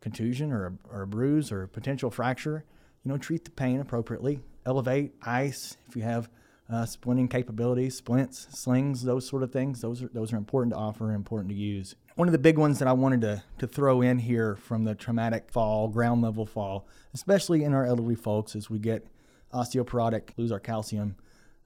contusion 0.01 0.53
or 0.53 0.67
a, 0.67 0.73
or 0.91 1.03
a 1.03 1.07
bruise 1.07 1.51
or 1.51 1.63
a 1.63 1.69
potential 1.69 2.11
fracture, 2.11 2.65
you 3.03 3.11
know, 3.11 3.17
treat 3.17 3.45
the 3.45 3.51
pain 3.51 3.81
appropriately. 3.81 4.41
Elevate, 4.67 5.15
ice. 5.23 5.77
If 5.89 5.97
you 5.97 6.03
have 6.03 6.29
uh, 6.73 6.87
splinting 6.87 7.29
capabilities, 7.29 7.95
splints, 7.95 8.49
slings, 8.51 9.03
those 9.03 9.29
sort 9.29 9.43
of 9.43 9.53
things, 9.53 9.83
those 9.83 10.03
are 10.03 10.09
those 10.09 10.33
are 10.33 10.39
important 10.39 10.73
to 10.73 10.79
offer 10.79 11.13
important 11.13 11.51
to 11.51 11.55
use. 11.55 11.95
One 12.15 12.29
of 12.29 12.33
the 12.33 12.39
big 12.39 12.57
ones 12.57 12.79
that 12.79 12.89
I 12.89 12.93
wanted 12.95 13.21
to 13.21 13.43
to 13.59 13.67
throw 13.67 14.01
in 14.01 14.19
here 14.19 14.57
from 14.57 14.85
the 14.85 14.95
traumatic 14.95 15.51
fall, 15.51 15.89
ground 15.89 16.23
level 16.23 16.47
fall, 16.47 16.89
especially 17.13 17.63
in 17.63 17.75
our 17.75 17.85
elderly 17.85 18.15
folks 18.15 18.57
as 18.57 18.71
we 18.71 18.79
get 18.79 19.07
osteoporotic, 19.53 20.31
lose 20.39 20.51
our 20.51 20.61
calcium 20.61 21.17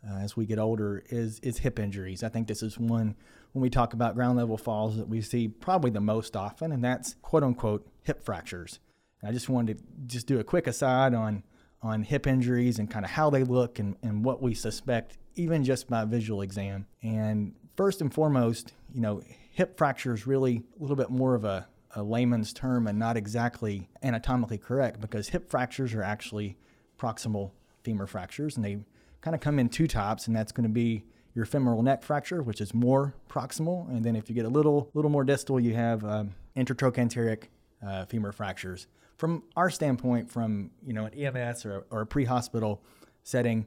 uh, 0.04 0.16
as 0.16 0.36
we 0.36 0.44
get 0.44 0.58
older, 0.58 1.04
is 1.08 1.38
is 1.40 1.58
hip 1.58 1.78
injuries. 1.78 2.24
I 2.24 2.28
think 2.28 2.48
this 2.48 2.62
is 2.62 2.76
one 2.76 3.14
when 3.52 3.62
we 3.62 3.70
talk 3.70 3.92
about 3.92 4.16
ground 4.16 4.36
level 4.36 4.58
falls 4.58 4.96
that 4.96 5.08
we 5.08 5.20
see 5.20 5.46
probably 5.46 5.90
the 5.90 6.00
most 6.00 6.34
often, 6.34 6.72
and 6.72 6.82
that's 6.82 7.14
quote 7.22 7.44
unquote 7.44 7.86
hip 8.02 8.24
fractures. 8.24 8.80
And 9.20 9.30
I 9.30 9.32
just 9.32 9.48
wanted 9.48 9.78
to 9.78 9.84
just 10.06 10.26
do 10.26 10.40
a 10.40 10.44
quick 10.44 10.66
aside 10.66 11.14
on 11.14 11.44
on 11.82 12.02
hip 12.02 12.26
injuries 12.26 12.78
and 12.78 12.90
kind 12.90 13.04
of 13.04 13.10
how 13.10 13.30
they 13.30 13.44
look 13.44 13.78
and, 13.78 13.96
and 14.02 14.24
what 14.24 14.42
we 14.42 14.54
suspect, 14.54 15.18
even 15.34 15.64
just 15.64 15.88
by 15.88 16.04
visual 16.04 16.42
exam. 16.42 16.86
And 17.02 17.54
first 17.76 18.00
and 18.00 18.12
foremost, 18.12 18.72
you 18.92 19.00
know, 19.00 19.22
hip 19.52 19.76
fracture 19.76 20.14
is 20.14 20.26
really 20.26 20.62
a 20.78 20.82
little 20.82 20.96
bit 20.96 21.10
more 21.10 21.34
of 21.34 21.44
a, 21.44 21.68
a 21.94 22.02
layman's 22.02 22.52
term 22.52 22.86
and 22.86 22.98
not 22.98 23.16
exactly 23.16 23.88
anatomically 24.02 24.58
correct 24.58 25.00
because 25.00 25.28
hip 25.28 25.48
fractures 25.48 25.94
are 25.94 26.02
actually 26.02 26.56
proximal 26.98 27.52
femur 27.82 28.06
fractures 28.06 28.56
and 28.56 28.64
they 28.64 28.78
kind 29.26 29.34
of 29.34 29.40
come 29.40 29.58
in 29.58 29.68
two 29.68 29.88
types, 29.88 30.28
and 30.28 30.36
that's 30.36 30.52
going 30.52 30.62
to 30.62 30.72
be 30.72 31.04
your 31.34 31.44
femoral 31.44 31.82
neck 31.82 32.02
fracture, 32.02 32.42
which 32.42 32.60
is 32.60 32.72
more 32.72 33.12
proximal, 33.28 33.88
and 33.90 34.04
then 34.04 34.14
if 34.14 34.28
you 34.28 34.36
get 34.36 34.44
a 34.44 34.48
little 34.48 34.88
little 34.94 35.10
more 35.10 35.24
distal, 35.24 35.58
you 35.58 35.74
have 35.74 36.04
um, 36.04 36.32
intertrochanteric 36.56 37.44
uh, 37.84 38.04
femur 38.06 38.30
fractures. 38.30 38.86
From 39.16 39.44
our 39.56 39.70
standpoint, 39.70 40.30
from 40.30 40.70
you 40.86 40.92
know 40.92 41.06
an 41.06 41.14
EMS 41.14 41.64
or, 41.64 41.86
or 41.90 42.02
a 42.02 42.06
pre-hospital 42.06 42.82
setting, 43.22 43.66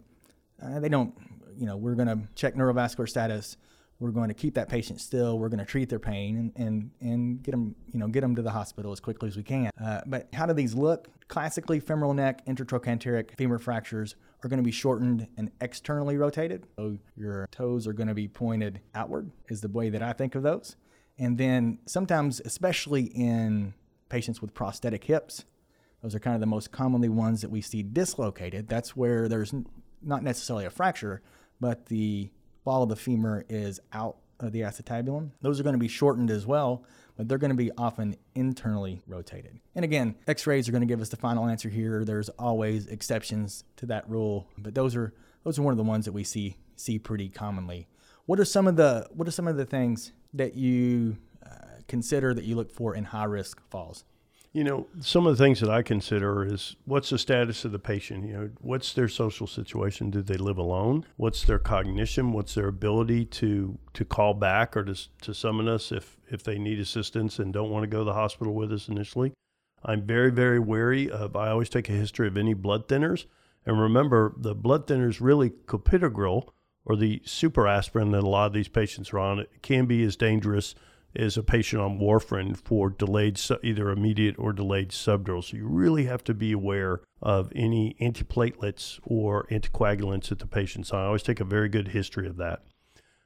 uh, 0.61 0.79
they 0.79 0.89
don't. 0.89 1.13
You 1.57 1.65
know, 1.65 1.75
we're 1.75 1.95
going 1.95 2.07
to 2.07 2.19
check 2.35 2.55
neurovascular 2.55 3.09
status. 3.09 3.57
We're 3.99 4.11
going 4.11 4.29
to 4.29 4.33
keep 4.33 4.53
that 4.55 4.69
patient 4.69 5.01
still. 5.01 5.37
We're 5.37 5.49
going 5.49 5.59
to 5.59 5.65
treat 5.65 5.89
their 5.89 5.99
pain 5.99 6.37
and, 6.37 6.51
and, 6.55 6.91
and 7.01 7.43
get 7.43 7.51
them, 7.51 7.75
you 7.91 7.99
know, 7.99 8.07
get 8.07 8.21
them 8.21 8.33
to 8.35 8.41
the 8.41 8.51
hospital 8.51 8.93
as 8.93 9.01
quickly 9.01 9.27
as 9.27 9.35
we 9.35 9.43
can. 9.43 9.71
Uh, 9.81 9.99
but 10.05 10.29
how 10.33 10.45
do 10.45 10.53
these 10.53 10.73
look? 10.73 11.09
Classically, 11.27 11.81
femoral 11.81 12.13
neck 12.13 12.45
intertrochanteric 12.45 13.35
femur 13.35 13.59
fractures 13.59 14.15
are 14.41 14.47
going 14.47 14.57
to 14.57 14.63
be 14.63 14.71
shortened 14.71 15.27
and 15.37 15.51
externally 15.59 16.15
rotated. 16.15 16.65
So 16.77 16.97
your 17.17 17.47
toes 17.51 17.87
are 17.87 17.93
going 17.93 18.07
to 18.07 18.13
be 18.13 18.29
pointed 18.29 18.79
outward, 18.95 19.31
is 19.49 19.59
the 19.59 19.67
way 19.67 19.89
that 19.89 20.01
I 20.01 20.13
think 20.13 20.35
of 20.35 20.43
those. 20.43 20.77
And 21.17 21.37
then 21.37 21.79
sometimes, 21.85 22.39
especially 22.45 23.03
in 23.03 23.73
patients 24.09 24.41
with 24.41 24.53
prosthetic 24.53 25.05
hips, 25.05 25.45
those 26.01 26.15
are 26.15 26.19
kind 26.19 26.35
of 26.35 26.39
the 26.39 26.47
most 26.47 26.71
commonly 26.71 27.09
ones 27.09 27.41
that 27.41 27.49
we 27.49 27.61
see 27.61 27.83
dislocated. 27.83 28.67
That's 28.67 28.95
where 28.95 29.27
there's 29.27 29.53
not 30.01 30.23
necessarily 30.23 30.65
a 30.65 30.69
fracture, 30.69 31.21
but 31.59 31.87
the 31.87 32.31
ball 32.63 32.83
of 32.83 32.89
the 32.89 32.95
femur 32.95 33.45
is 33.49 33.79
out 33.93 34.17
of 34.39 34.51
the 34.51 34.61
acetabulum. 34.61 35.31
Those 35.41 35.59
are 35.59 35.63
going 35.63 35.73
to 35.73 35.79
be 35.79 35.87
shortened 35.87 36.31
as 36.31 36.45
well, 36.45 36.85
but 37.17 37.27
they're 37.27 37.37
going 37.37 37.51
to 37.51 37.57
be 37.57 37.71
often 37.77 38.15
internally 38.35 39.01
rotated. 39.07 39.59
And 39.75 39.83
again, 39.83 40.15
x-rays 40.27 40.69
are 40.69 40.71
going 40.71 40.81
to 40.81 40.87
give 40.87 41.01
us 41.01 41.09
the 41.09 41.17
final 41.17 41.47
answer 41.47 41.67
here. 41.67 42.05
There's 42.05 42.29
always 42.29 42.87
exceptions 42.87 43.65
to 43.77 43.85
that 43.87 44.09
rule, 44.09 44.47
but 44.57 44.75
those 44.75 44.95
are 44.95 45.13
those 45.43 45.57
are 45.57 45.61
one 45.61 45.71
of 45.71 45.77
the 45.77 45.83
ones 45.83 46.05
that 46.05 46.11
we 46.11 46.23
see 46.23 46.57
see 46.75 46.99
pretty 46.99 47.29
commonly. 47.29 47.87
What 48.25 48.39
are 48.39 48.45
some 48.45 48.67
of 48.67 48.77
the 48.77 49.07
what 49.11 49.27
are 49.27 49.31
some 49.31 49.47
of 49.47 49.57
the 49.57 49.65
things 49.65 50.13
that 50.33 50.55
you 50.55 51.17
consider 51.89 52.33
that 52.33 52.45
you 52.45 52.55
look 52.55 52.71
for 52.71 52.95
in 52.95 53.05
high 53.05 53.25
risk 53.25 53.61
falls? 53.69 54.05
You 54.51 54.63
know, 54.63 54.87
some 54.99 55.27
of 55.27 55.37
the 55.37 55.43
things 55.43 55.59
that 55.59 55.69
I 55.69 55.83
consider 55.83 56.43
is 56.43 56.75
what's 56.85 57.11
the 57.11 57.19
status 57.19 57.65
of 57.65 57.71
the 57.71 57.77
patient? 57.77 58.25
You 58.25 58.33
know, 58.33 58.49
what's 58.61 58.93
their 58.93 59.07
social 59.07 59.45
situation? 59.45 60.09
Do 60.09 60.23
they 60.23 60.37
live 60.37 60.57
alone? 60.57 61.05
What's 61.17 61.43
their 61.43 61.59
cognition? 61.59 62.33
What's 62.33 62.55
their 62.55 62.67
ability 62.67 63.25
to 63.25 63.77
to 63.93 64.05
call 64.05 64.33
back 64.33 64.75
or 64.75 64.83
to 64.85 64.95
to 65.21 65.33
summon 65.35 65.67
us 65.67 65.91
if 65.91 66.17
if 66.31 66.41
they 66.41 66.57
need 66.57 66.79
assistance 66.79 67.37
and 67.37 67.53
don't 67.53 67.69
want 67.69 67.83
to 67.83 67.87
go 67.87 67.99
to 67.99 68.05
the 68.05 68.13
hospital 68.13 68.55
with 68.55 68.73
us 68.73 68.87
initially? 68.87 69.33
I'm 69.83 70.01
very 70.01 70.31
very 70.31 70.59
wary 70.59 71.11
of. 71.11 71.35
I 71.35 71.49
always 71.49 71.69
take 71.69 71.87
a 71.87 71.93
history 71.93 72.27
of 72.27 72.35
any 72.35 72.55
blood 72.55 72.87
thinners, 72.87 73.25
and 73.67 73.79
remember 73.79 74.33
the 74.35 74.55
blood 74.55 74.87
thinners 74.87 75.21
really 75.21 75.51
clopidogrel 75.51 76.49
or 76.85 76.95
the 76.95 77.21
super 77.23 77.67
aspirin 77.67 78.09
that 78.11 78.23
a 78.23 78.29
lot 78.29 78.47
of 78.47 78.53
these 78.53 78.67
patients 78.67 79.13
are 79.13 79.19
on. 79.19 79.37
It 79.37 79.61
can 79.61 79.85
be 79.85 80.03
as 80.03 80.15
dangerous 80.15 80.73
is 81.15 81.37
a 81.37 81.43
patient 81.43 81.81
on 81.81 81.99
warfarin 81.99 82.55
for 82.55 82.89
delayed, 82.89 83.39
either 83.63 83.89
immediate 83.89 84.35
or 84.37 84.53
delayed 84.53 84.89
subdural. 84.89 85.43
So 85.43 85.57
you 85.57 85.67
really 85.67 86.05
have 86.05 86.23
to 86.25 86.33
be 86.33 86.51
aware 86.51 87.01
of 87.21 87.51
any 87.55 87.95
antiplatelets 87.99 88.99
or 89.03 89.47
anticoagulants 89.47 90.31
at 90.31 90.39
the 90.39 90.47
patient's 90.47 90.91
on. 90.91 91.01
I 91.01 91.07
always 91.07 91.23
take 91.23 91.39
a 91.39 91.45
very 91.45 91.69
good 91.69 91.89
history 91.89 92.27
of 92.27 92.37
that. 92.37 92.61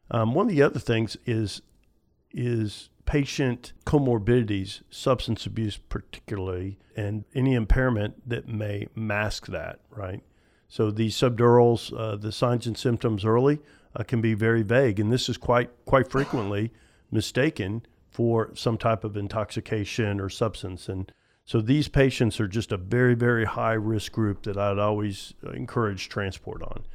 Um, 0.10 0.34
one 0.34 0.48
of 0.48 0.56
the 0.56 0.62
other 0.62 0.80
things 0.80 1.18
is 1.26 1.62
is 2.32 2.90
patient 3.06 3.74
comorbidities, 3.86 4.82
substance 4.90 5.46
abuse 5.46 5.78
particularly, 5.78 6.80
and 6.96 7.26
any 7.36 7.54
impairment 7.54 8.28
that 8.28 8.48
may 8.48 8.88
mask 8.96 9.48
that, 9.48 9.80
right? 9.92 10.22
So 10.68 10.90
these 10.90 11.16
subdurals, 11.16 11.96
uh, 11.96 12.16
the 12.16 12.32
signs 12.32 12.66
and 12.66 12.76
symptoms 12.76 13.24
early 13.24 13.60
uh, 13.96 14.04
can 14.04 14.22
be 14.22 14.34
very 14.34 14.64
vague, 14.64 15.00
and 15.00 15.12
this 15.12 15.30
is 15.30 15.38
quite 15.38 15.70
quite 15.86 16.10
frequently 16.10 16.72
mistaken 17.14 17.86
for 18.10 18.52
some 18.56 18.78
type 18.78 19.04
of 19.04 19.16
intoxication 19.16 20.20
or 20.20 20.30
substance. 20.30 20.90
And 20.90 21.12
so 21.46 21.62
these 21.62 21.88
patients 21.88 22.40
are 22.40 22.48
just 22.48 22.72
a 22.72 22.78
very, 22.78 23.16
very 23.16 23.46
high 23.46 23.74
risk 23.74 24.12
group 24.12 24.44
that 24.44 24.58
I'd 24.58 24.80
always 24.80 25.34
encourage 25.54 26.10
transport 26.10 26.62
on. 26.62 26.86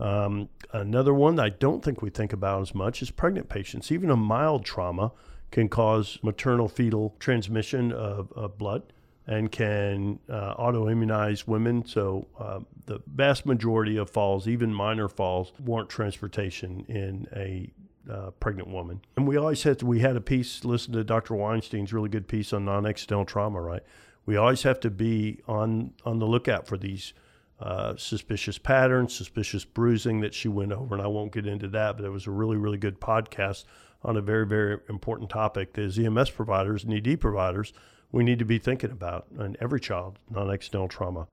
Um, 0.00 0.48
another 0.72 1.14
one 1.14 1.38
I 1.38 1.50
don't 1.50 1.84
think 1.84 2.02
we 2.02 2.10
think 2.10 2.32
about 2.32 2.62
as 2.62 2.74
much 2.74 3.02
is 3.02 3.10
pregnant 3.10 3.48
patients. 3.48 3.92
Even 3.92 4.10
a 4.10 4.16
mild 4.16 4.64
trauma 4.64 5.12
can 5.50 5.68
cause 5.68 6.18
maternal 6.22 6.68
fetal 6.68 7.14
transmission 7.20 7.92
of, 7.92 8.32
of 8.32 8.58
blood 8.58 8.82
and 9.26 9.50
can 9.50 10.18
uh, 10.28 10.54
alloimmunize 10.56 11.46
women. 11.46 11.86
So 11.86 12.26
uh, 12.38 12.60
the 12.86 13.00
vast 13.06 13.46
majority 13.46 13.96
of 13.96 14.10
falls, 14.10 14.48
even 14.48 14.74
minor 14.74 15.08
falls, 15.08 15.52
warrant 15.60 15.88
transportation 15.88 16.84
in 16.88 17.28
a 17.34 17.70
uh, 18.10 18.30
pregnant 18.32 18.68
woman. 18.68 19.00
And 19.16 19.26
we 19.26 19.36
always 19.36 19.62
had 19.62 19.78
to, 19.80 19.86
we 19.86 20.00
had 20.00 20.16
a 20.16 20.20
piece, 20.20 20.64
listen 20.64 20.92
to 20.94 21.04
Dr. 21.04 21.34
Weinstein's 21.34 21.92
really 21.92 22.08
good 22.08 22.28
piece 22.28 22.52
on 22.52 22.64
non-accidental 22.64 23.24
trauma, 23.24 23.60
right? 23.60 23.82
We 24.26 24.36
always 24.36 24.62
have 24.62 24.80
to 24.80 24.90
be 24.90 25.40
on 25.46 25.92
on 26.04 26.18
the 26.18 26.26
lookout 26.26 26.66
for 26.66 26.78
these 26.78 27.12
uh, 27.60 27.94
suspicious 27.96 28.58
patterns, 28.58 29.14
suspicious 29.14 29.64
bruising 29.64 30.20
that 30.20 30.34
she 30.34 30.48
went 30.48 30.72
over, 30.72 30.94
and 30.94 31.02
I 31.02 31.06
won't 31.08 31.32
get 31.32 31.46
into 31.46 31.68
that. 31.68 31.96
But 31.96 32.06
it 32.06 32.10
was 32.10 32.26
a 32.26 32.30
really 32.30 32.56
really 32.56 32.78
good 32.78 33.00
podcast 33.00 33.64
on 34.02 34.16
a 34.16 34.22
very 34.22 34.46
very 34.46 34.80
important 34.88 35.28
topic 35.28 35.74
that 35.74 35.82
as 35.82 35.98
EMS 35.98 36.30
providers 36.30 36.84
and 36.84 36.94
ED 36.94 37.20
providers 37.20 37.72
we 38.12 38.22
need 38.22 38.38
to 38.38 38.44
be 38.44 38.58
thinking 38.58 38.92
about 38.92 39.26
in 39.38 39.56
every 39.60 39.80
child 39.80 40.20
non-accidental 40.30 40.86
trauma. 40.86 41.26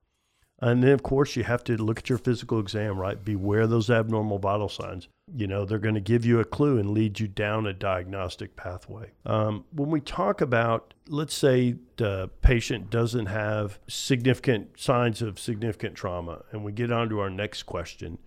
And 0.62 0.80
then, 0.80 0.92
of 0.92 1.02
course, 1.02 1.34
you 1.34 1.42
have 1.42 1.64
to 1.64 1.76
look 1.76 1.98
at 1.98 2.08
your 2.08 2.18
physical 2.18 2.60
exam, 2.60 2.96
right? 2.96 3.22
Beware 3.22 3.66
those 3.66 3.90
abnormal 3.90 4.38
vital 4.38 4.68
signs. 4.68 5.08
You 5.34 5.48
know, 5.48 5.64
they're 5.64 5.80
going 5.80 5.96
to 5.96 6.00
give 6.00 6.24
you 6.24 6.38
a 6.38 6.44
clue 6.44 6.78
and 6.78 6.90
lead 6.90 7.18
you 7.18 7.26
down 7.26 7.66
a 7.66 7.72
diagnostic 7.72 8.54
pathway. 8.54 9.10
Um, 9.26 9.64
when 9.72 9.90
we 9.90 10.00
talk 10.00 10.40
about, 10.40 10.94
let's 11.08 11.34
say 11.34 11.74
the 11.96 12.30
patient 12.42 12.90
doesn't 12.90 13.26
have 13.26 13.80
significant 13.88 14.78
signs 14.78 15.20
of 15.20 15.40
significant 15.40 15.96
trauma, 15.96 16.42
and 16.52 16.64
we 16.64 16.70
get 16.70 16.92
on 16.92 17.08
to 17.08 17.18
our 17.18 17.30
next 17.30 17.64
question 17.64 18.18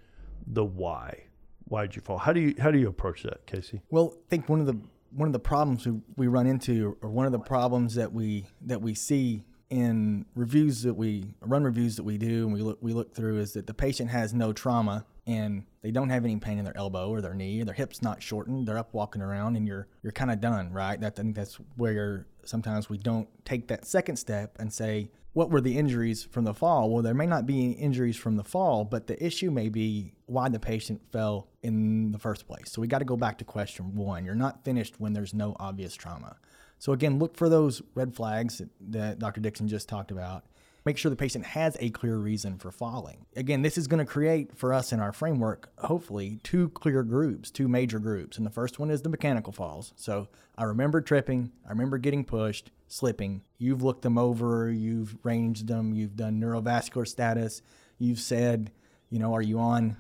the 0.46 0.66
why. 0.66 1.24
Why 1.68 1.84
did 1.84 1.96
you 1.96 2.02
fall? 2.02 2.18
How 2.18 2.34
do 2.34 2.42
you 2.42 2.56
how 2.60 2.70
do 2.70 2.78
you 2.78 2.90
approach 2.90 3.24
that, 3.24 3.46
Casey? 3.48 3.82
Well, 3.90 4.14
I 4.28 4.30
think 4.30 4.50
one 4.50 4.60
of 4.60 4.68
the 4.68 4.78
one 5.12 5.28
of 5.28 5.34
the 5.34 5.40
problems 5.40 5.88
we, 5.88 6.00
we 6.18 6.28
run 6.28 6.48
into, 6.48 6.98
or 7.02 7.10
one 7.10 7.26
of 7.26 7.32
the 7.32 7.40
problems 7.40 7.96
that 7.96 8.12
we 8.12 8.46
that 8.66 8.82
we 8.82 8.94
see 8.94 9.44
in 9.70 10.26
reviews 10.36 10.84
that 10.84 10.94
we 10.94 11.34
run 11.42 11.64
reviews 11.64 11.96
that 11.96 12.04
we 12.04 12.18
do 12.18 12.46
and 12.46 12.54
we 12.54 12.62
look 12.62 12.78
we 12.82 12.94
look 12.94 13.14
through 13.16 13.40
is 13.40 13.54
that 13.54 13.66
the 13.66 13.74
patient 13.74 14.10
has 14.10 14.34
no 14.34 14.54
trauma 14.54 15.06
and 15.28 15.64
they 15.82 15.92
don't 15.92 16.10
have 16.10 16.24
any 16.24 16.36
pain 16.38 16.60
in 16.60 16.66
their 16.66 16.78
elbow 16.78 17.10
or 17.10 17.20
their 17.20 17.34
knee. 17.34 17.64
Their 17.64 17.74
hips 17.74 18.02
not 18.02 18.22
shortened. 18.22 18.68
They're 18.68 18.78
up 18.78 18.94
walking 18.94 19.22
around 19.22 19.56
and 19.56 19.68
you're 19.68 19.88
you're 20.04 20.12
kind 20.12 20.32
of 20.32 20.40
done 20.40 20.72
right? 20.72 21.00
That 21.00 21.14
I 21.18 21.22
think 21.22 21.36
that's 21.36 21.58
where 21.78 22.28
sometimes 22.44 22.90
we 22.90 22.98
don't 22.98 23.28
take 23.44 23.68
that 23.70 23.86
second 23.86 24.18
step 24.18 24.56
and 24.60 24.72
say 24.72 25.12
what 25.34 25.50
were 25.50 25.60
the 25.60 25.78
injuries 25.78 26.24
from 26.24 26.46
the 26.46 26.54
fall? 26.54 26.92
Well 26.92 27.02
there 27.02 27.16
may 27.16 27.26
not 27.26 27.48
be 27.48 27.64
any 27.66 27.74
injuries 27.74 28.18
from 28.18 28.36
the 28.36 28.44
fall 28.44 28.86
but 28.86 29.08
the 29.08 29.24
issue 29.24 29.50
may 29.50 29.70
be 29.70 30.14
why 30.28 30.48
the 30.48 30.60
patient 30.60 31.02
fell 31.12 31.48
in 31.64 32.12
the 32.12 32.20
first 32.20 32.48
place. 32.48 32.72
So 32.72 32.82
we 32.82 32.88
got 32.88 33.00
to 33.00 33.06
go 33.06 33.18
back 33.18 33.40
to 33.40 33.44
question 33.44 33.96
1 33.96 34.26
you're 34.26 34.36
not 34.36 34.64
finished 34.64 35.00
when 35.00 35.14
there's 35.14 35.34
no 35.34 35.56
obvious 35.60 35.96
trauma 35.96 36.38
so 36.80 36.94
again, 36.94 37.20
look 37.20 37.36
for 37.36 37.50
those 37.50 37.82
red 37.94 38.16
flags 38.16 38.62
that 38.90 39.20
Dr. 39.20 39.42
Dixon 39.42 39.68
just 39.68 39.90
talked 39.90 40.12
about. 40.12 40.46
Make 40.86 41.00
sure 41.00 41.10
the 41.10 41.16
patient 41.16 41.48
has 41.48 41.76
a 41.80 41.90
clear 41.90 42.16
reason 42.16 42.60
for 42.60 42.70
falling. 42.70 43.26
Again, 43.36 43.64
this 43.64 43.76
is 43.76 43.88
going 43.88 44.06
to 44.06 44.12
create 44.12 44.56
for 44.56 44.72
us 44.72 44.94
in 44.94 45.00
our 45.00 45.12
framework, 45.12 45.72
hopefully, 45.80 46.40
two 46.44 46.70
clear 46.70 47.02
groups, 47.02 47.50
two 47.50 47.68
major 47.68 47.98
groups. 47.98 48.38
And 48.38 48.46
the 48.46 48.52
first 48.52 48.78
one 48.78 48.92
is 48.92 49.02
the 49.02 49.10
mechanical 49.10 49.52
falls. 49.52 49.94
So 49.96 50.28
I 50.56 50.66
remember 50.66 51.02
tripping, 51.02 51.52
I 51.66 51.72
remember 51.72 51.98
getting 51.98 52.24
pushed, 52.24 52.70
slipping. 52.88 53.42
You've 53.58 53.82
looked 53.82 54.04
them 54.04 54.20
over, 54.20 54.70
you've 54.70 55.18
ranged 55.24 55.68
them, 55.68 55.92
you've 55.96 56.16
done 56.16 56.40
neurovascular 56.40 57.08
status, 57.08 57.64
you've 57.98 58.20
said, 58.20 58.72
you 59.10 59.18
know, 59.18 59.34
are 59.34 59.42
you 59.42 59.58
on 59.58 59.98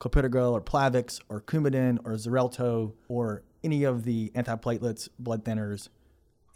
clopidogrel 0.00 0.52
or 0.52 0.62
Plavix 0.62 1.20
or 1.28 1.42
Coumadin 1.42 1.98
or 2.04 2.12
Xarelto 2.12 2.94
or 3.08 3.42
any 3.62 3.84
of 3.84 4.04
the 4.04 4.30
antiplatelets, 4.34 5.10
blood 5.18 5.44
thinners, 5.44 5.88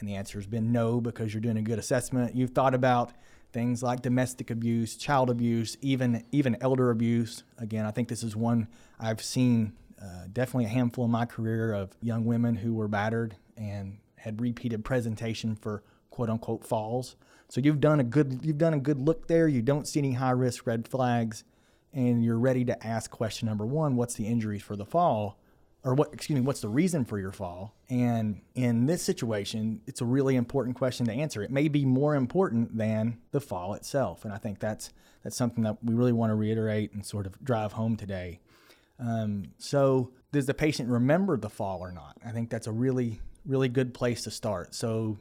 and 0.01 0.09
the 0.09 0.15
answer 0.15 0.39
has 0.39 0.47
been 0.47 0.73
no 0.73 1.01
because 1.01 1.33
you're 1.33 1.41
doing 1.41 1.57
a 1.57 1.63
good 1.63 1.79
assessment. 1.79 2.35
You've 2.35 2.51
thought 2.51 2.75
about 2.75 3.13
things 3.53 3.83
like 3.83 4.03
domestic 4.03 4.51
abuse, 4.51 4.97
child 4.97 5.31
abuse, 5.31 5.77
even 5.81 6.25
even 6.33 6.57
elder 6.61 6.91
abuse. 6.91 7.43
Again, 7.59 7.87
I 7.87 7.91
think 7.91 8.09
this 8.09 8.23
is 8.23 8.37
one 8.37 8.69
I've 8.99 9.23
seen 9.23 9.73
uh, 10.01 10.27
definitely 10.33 10.67
a 10.67 10.69
handful 10.69 11.05
in 11.05 11.11
my 11.11 11.27
career 11.27 11.73
of 11.73 11.97
young 12.01 12.25
women 12.25 12.57
who 12.57 12.75
were 12.75 12.89
battered 12.89 13.37
and 13.57 13.99
had 14.17 14.41
repeated 14.41 14.85
presentation 14.85 15.57
for 15.57 15.83
quote 16.11 16.31
unquote 16.31 16.65
falls. 16.65 17.17
So 17.49 17.61
you've 17.61 17.81
done 17.81 17.99
a 18.01 18.05
good 18.05 18.41
you've 18.43 18.59
done 18.59 18.75
a 18.75 18.79
good 18.79 19.01
look 19.01 19.27
there. 19.27 19.49
You 19.49 19.63
don't 19.63 19.89
see 19.89 20.01
any 20.01 20.13
high 20.13 20.33
risk 20.33 20.67
red 20.67 20.87
flags, 20.87 21.45
and 21.93 22.23
you're 22.25 22.39
ready 22.39 22.65
to 22.67 22.87
ask 22.87 23.11
question 23.11 23.49
number 23.49 23.67
one: 23.67 23.97
What's 23.97 24.15
the 24.15 24.27
injuries 24.27 24.63
for 24.63 24.77
the 24.77 24.85
fall? 24.85 25.39
Or 25.85 25.95
what 25.95 26.13
excuse 26.13 26.39
me 26.39 26.45
what's 26.45 26.61
the 26.61 26.69
reason 26.69 27.05
for 27.05 27.19
your 27.19 27.33
fall 27.33 27.75
and 27.89 28.41
in 28.55 28.87
this 28.87 29.03
situation 29.03 29.81
it's 29.87 30.01
a 30.01 30.05
really 30.05 30.37
important 30.37 30.77
question 30.77 31.07
to 31.07 31.13
answer 31.13 31.43
it 31.43 31.51
may 31.51 31.69
be 31.69 31.85
more 31.85 32.15
important 32.15 32.77
than 32.77 33.19
the 33.31 33.41
fall 33.41 33.75
itself 33.75 34.25
and 34.25 34.33
i 34.35 34.37
think 34.39 34.59
that's 34.59 34.91
that's 35.23 35.37
something 35.37 35.65
that 35.65 35.77
we 35.83 35.95
really 35.95 36.13
want 36.13 36.31
to 36.31 36.35
reiterate 36.35 36.93
and 36.93 37.05
sort 37.07 37.27
of 37.27 37.43
drive 37.45 37.73
home 37.73 37.97
today 37.97 38.41
um, 39.01 39.45
so 39.59 40.11
does 40.33 40.47
the 40.47 40.55
patient 40.55 40.89
remember 40.89 41.37
the 41.37 41.49
fall 41.49 41.81
or 41.81 41.93
not 41.93 42.17
i 42.27 42.31
think 42.31 42.51
that's 42.51 42.67
a 42.67 42.73
really 42.73 43.21
really 43.47 43.69
good 43.69 43.95
place 43.95 44.23
to 44.23 44.31
start 44.31 44.75
so 44.75 45.17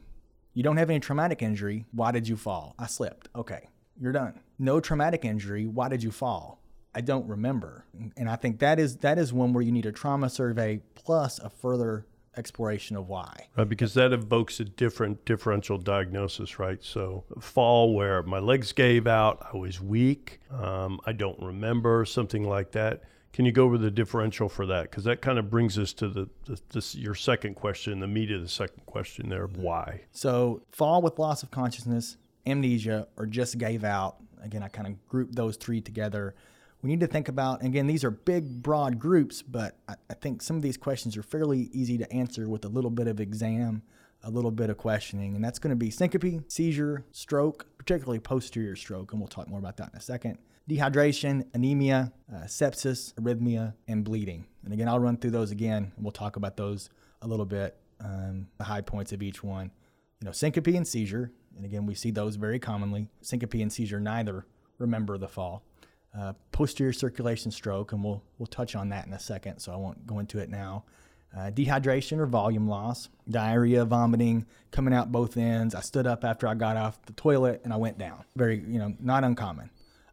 You 0.54 0.64
don't 0.64 0.76
have 0.78 0.90
any 0.90 0.98
traumatic 0.98 1.40
injury. 1.40 1.84
Why 1.92 2.10
did 2.10 2.26
you 2.26 2.36
fall? 2.36 2.74
I 2.80 2.86
slipped. 2.88 3.28
Okay, 3.36 3.68
you're 4.00 4.10
done. 4.12 4.40
No 4.58 4.80
traumatic 4.80 5.24
injury. 5.24 5.66
Why 5.68 5.88
did 5.88 6.02
you 6.02 6.10
fall? 6.10 6.57
I 6.94 7.00
don't 7.00 7.26
remember. 7.28 7.84
And 8.16 8.28
I 8.28 8.36
think 8.36 8.58
that 8.60 8.78
is 8.78 8.96
that 8.98 9.18
is 9.18 9.32
one 9.32 9.52
where 9.52 9.62
you 9.62 9.72
need 9.72 9.86
a 9.86 9.92
trauma 9.92 10.30
survey 10.30 10.80
plus 10.94 11.38
a 11.38 11.50
further 11.50 12.06
exploration 12.38 12.96
of 12.96 13.08
why. 13.08 13.48
Right, 13.56 13.68
because 13.68 13.94
that 13.94 14.12
evokes 14.12 14.60
a 14.60 14.64
different 14.64 15.24
differential 15.24 15.76
diagnosis, 15.76 16.58
right? 16.58 16.82
So, 16.82 17.24
fall 17.40 17.94
where 17.94 18.22
my 18.22 18.38
legs 18.38 18.72
gave 18.72 19.06
out, 19.06 19.44
I 19.52 19.56
was 19.56 19.80
weak, 19.80 20.40
um, 20.50 21.00
I 21.04 21.12
don't 21.12 21.40
remember, 21.42 22.04
something 22.04 22.44
like 22.44 22.70
that. 22.72 23.02
Can 23.32 23.44
you 23.44 23.52
go 23.52 23.64
over 23.64 23.76
the 23.76 23.90
differential 23.90 24.48
for 24.48 24.64
that? 24.66 24.84
Because 24.84 25.04
that 25.04 25.20
kind 25.20 25.38
of 25.38 25.50
brings 25.50 25.78
us 25.78 25.92
to 25.94 26.08
the, 26.08 26.28
the 26.46 26.58
this, 26.70 26.94
your 26.94 27.14
second 27.14 27.54
question, 27.54 28.00
the 28.00 28.06
meat 28.06 28.30
of 28.30 28.40
the 28.40 28.48
second 28.48 28.86
question 28.86 29.28
there 29.28 29.46
why. 29.46 30.02
So, 30.12 30.62
fall 30.70 31.02
with 31.02 31.18
loss 31.18 31.42
of 31.42 31.50
consciousness, 31.50 32.16
amnesia, 32.46 33.08
or 33.16 33.26
just 33.26 33.58
gave 33.58 33.84
out. 33.84 34.16
Again, 34.42 34.62
I 34.62 34.68
kind 34.68 34.86
of 34.86 35.08
group 35.08 35.32
those 35.32 35.56
three 35.56 35.80
together 35.80 36.34
we 36.82 36.90
need 36.90 37.00
to 37.00 37.06
think 37.06 37.28
about, 37.28 37.64
again, 37.64 37.86
these 37.86 38.04
are 38.04 38.10
big, 38.10 38.62
broad 38.62 38.98
groups, 38.98 39.42
but 39.42 39.76
I, 39.88 39.94
I, 40.08 40.14
think 40.14 40.42
some 40.42 40.56
of 40.56 40.62
these 40.62 40.76
questions 40.76 41.16
are 41.16 41.22
fairly 41.22 41.70
easy 41.72 41.98
to 41.98 42.12
answer 42.12 42.48
with 42.48 42.64
a 42.64 42.68
little 42.68 42.90
bit 42.90 43.08
of 43.08 43.20
exam, 43.20 43.82
a 44.22 44.30
little 44.30 44.52
bit 44.52 44.70
of 44.70 44.76
questioning. 44.76 45.34
And 45.34 45.44
that's 45.44 45.58
going 45.58 45.70
to 45.70 45.76
be 45.76 45.90
syncope, 45.90 46.44
seizure, 46.48 47.04
stroke, 47.10 47.66
particularly 47.78 48.20
posterior 48.20 48.76
stroke. 48.76 49.12
And 49.12 49.20
we'll 49.20 49.28
talk 49.28 49.48
more 49.48 49.58
about 49.58 49.76
that 49.78 49.90
in 49.92 49.98
a 49.98 50.02
second. 50.02 50.38
Dehydration, 50.70 51.46
anemia, 51.54 52.12
uh, 52.32 52.44
sepsis, 52.44 53.12
arrhythmia, 53.14 53.74
and 53.88 54.04
bleeding. 54.04 54.46
And 54.64 54.72
again, 54.72 54.88
I'll 54.88 55.00
run 55.00 55.16
through 55.16 55.30
those 55.30 55.50
again, 55.50 55.92
and 55.96 56.04
we'll 56.04 56.12
talk 56.12 56.36
about 56.36 56.56
those 56.56 56.90
a 57.22 57.26
little 57.26 57.46
bit, 57.46 57.76
um, 58.00 58.46
the 58.58 58.64
high 58.64 58.82
points 58.82 59.12
of 59.12 59.22
each 59.22 59.42
one. 59.42 59.72
You 60.20 60.26
know, 60.26 60.32
syncope 60.32 60.66
and 60.68 60.86
seizure. 60.86 61.32
And 61.56 61.64
again, 61.64 61.86
we 61.86 61.94
see 61.94 62.10
those 62.12 62.36
very 62.36 62.58
commonly. 62.60 63.08
Syncope 63.22 63.54
and 63.54 63.72
seizure 63.72 63.98
neither 63.98 64.46
remember 64.78 65.18
the 65.18 65.26
fall 65.26 65.64
uh, 66.16 66.32
posterior 66.52 66.92
circulation 66.92 67.50
stroke, 67.50 67.92
and 67.92 68.02
we'll 68.02 68.22
we'll 68.38 68.46
touch 68.46 68.74
on 68.76 68.88
that 68.90 69.06
in 69.06 69.12
a 69.12 69.18
second, 69.20 69.58
so 69.60 69.72
I 69.72 69.76
won't 69.76 70.06
go 70.06 70.18
into 70.18 70.38
it 70.38 70.48
now. 70.48 70.84
Uh, 71.36 71.50
dehydration 71.50 72.18
or 72.18 72.26
volume 72.26 72.66
loss, 72.66 73.10
diarrhea, 73.28 73.84
vomiting, 73.84 74.46
coming 74.70 74.94
out 74.94 75.12
both 75.12 75.36
ends. 75.36 75.74
I 75.74 75.80
stood 75.80 76.06
up 76.06 76.24
after 76.24 76.48
I 76.48 76.54
got 76.54 76.78
off 76.78 77.04
the 77.04 77.12
toilet 77.12 77.60
and 77.64 77.72
I 77.72 77.76
went 77.76 77.98
down. 77.98 78.24
Very, 78.34 78.64
you 78.66 78.78
know, 78.78 78.94
not 78.98 79.24
uncommon. 79.24 79.68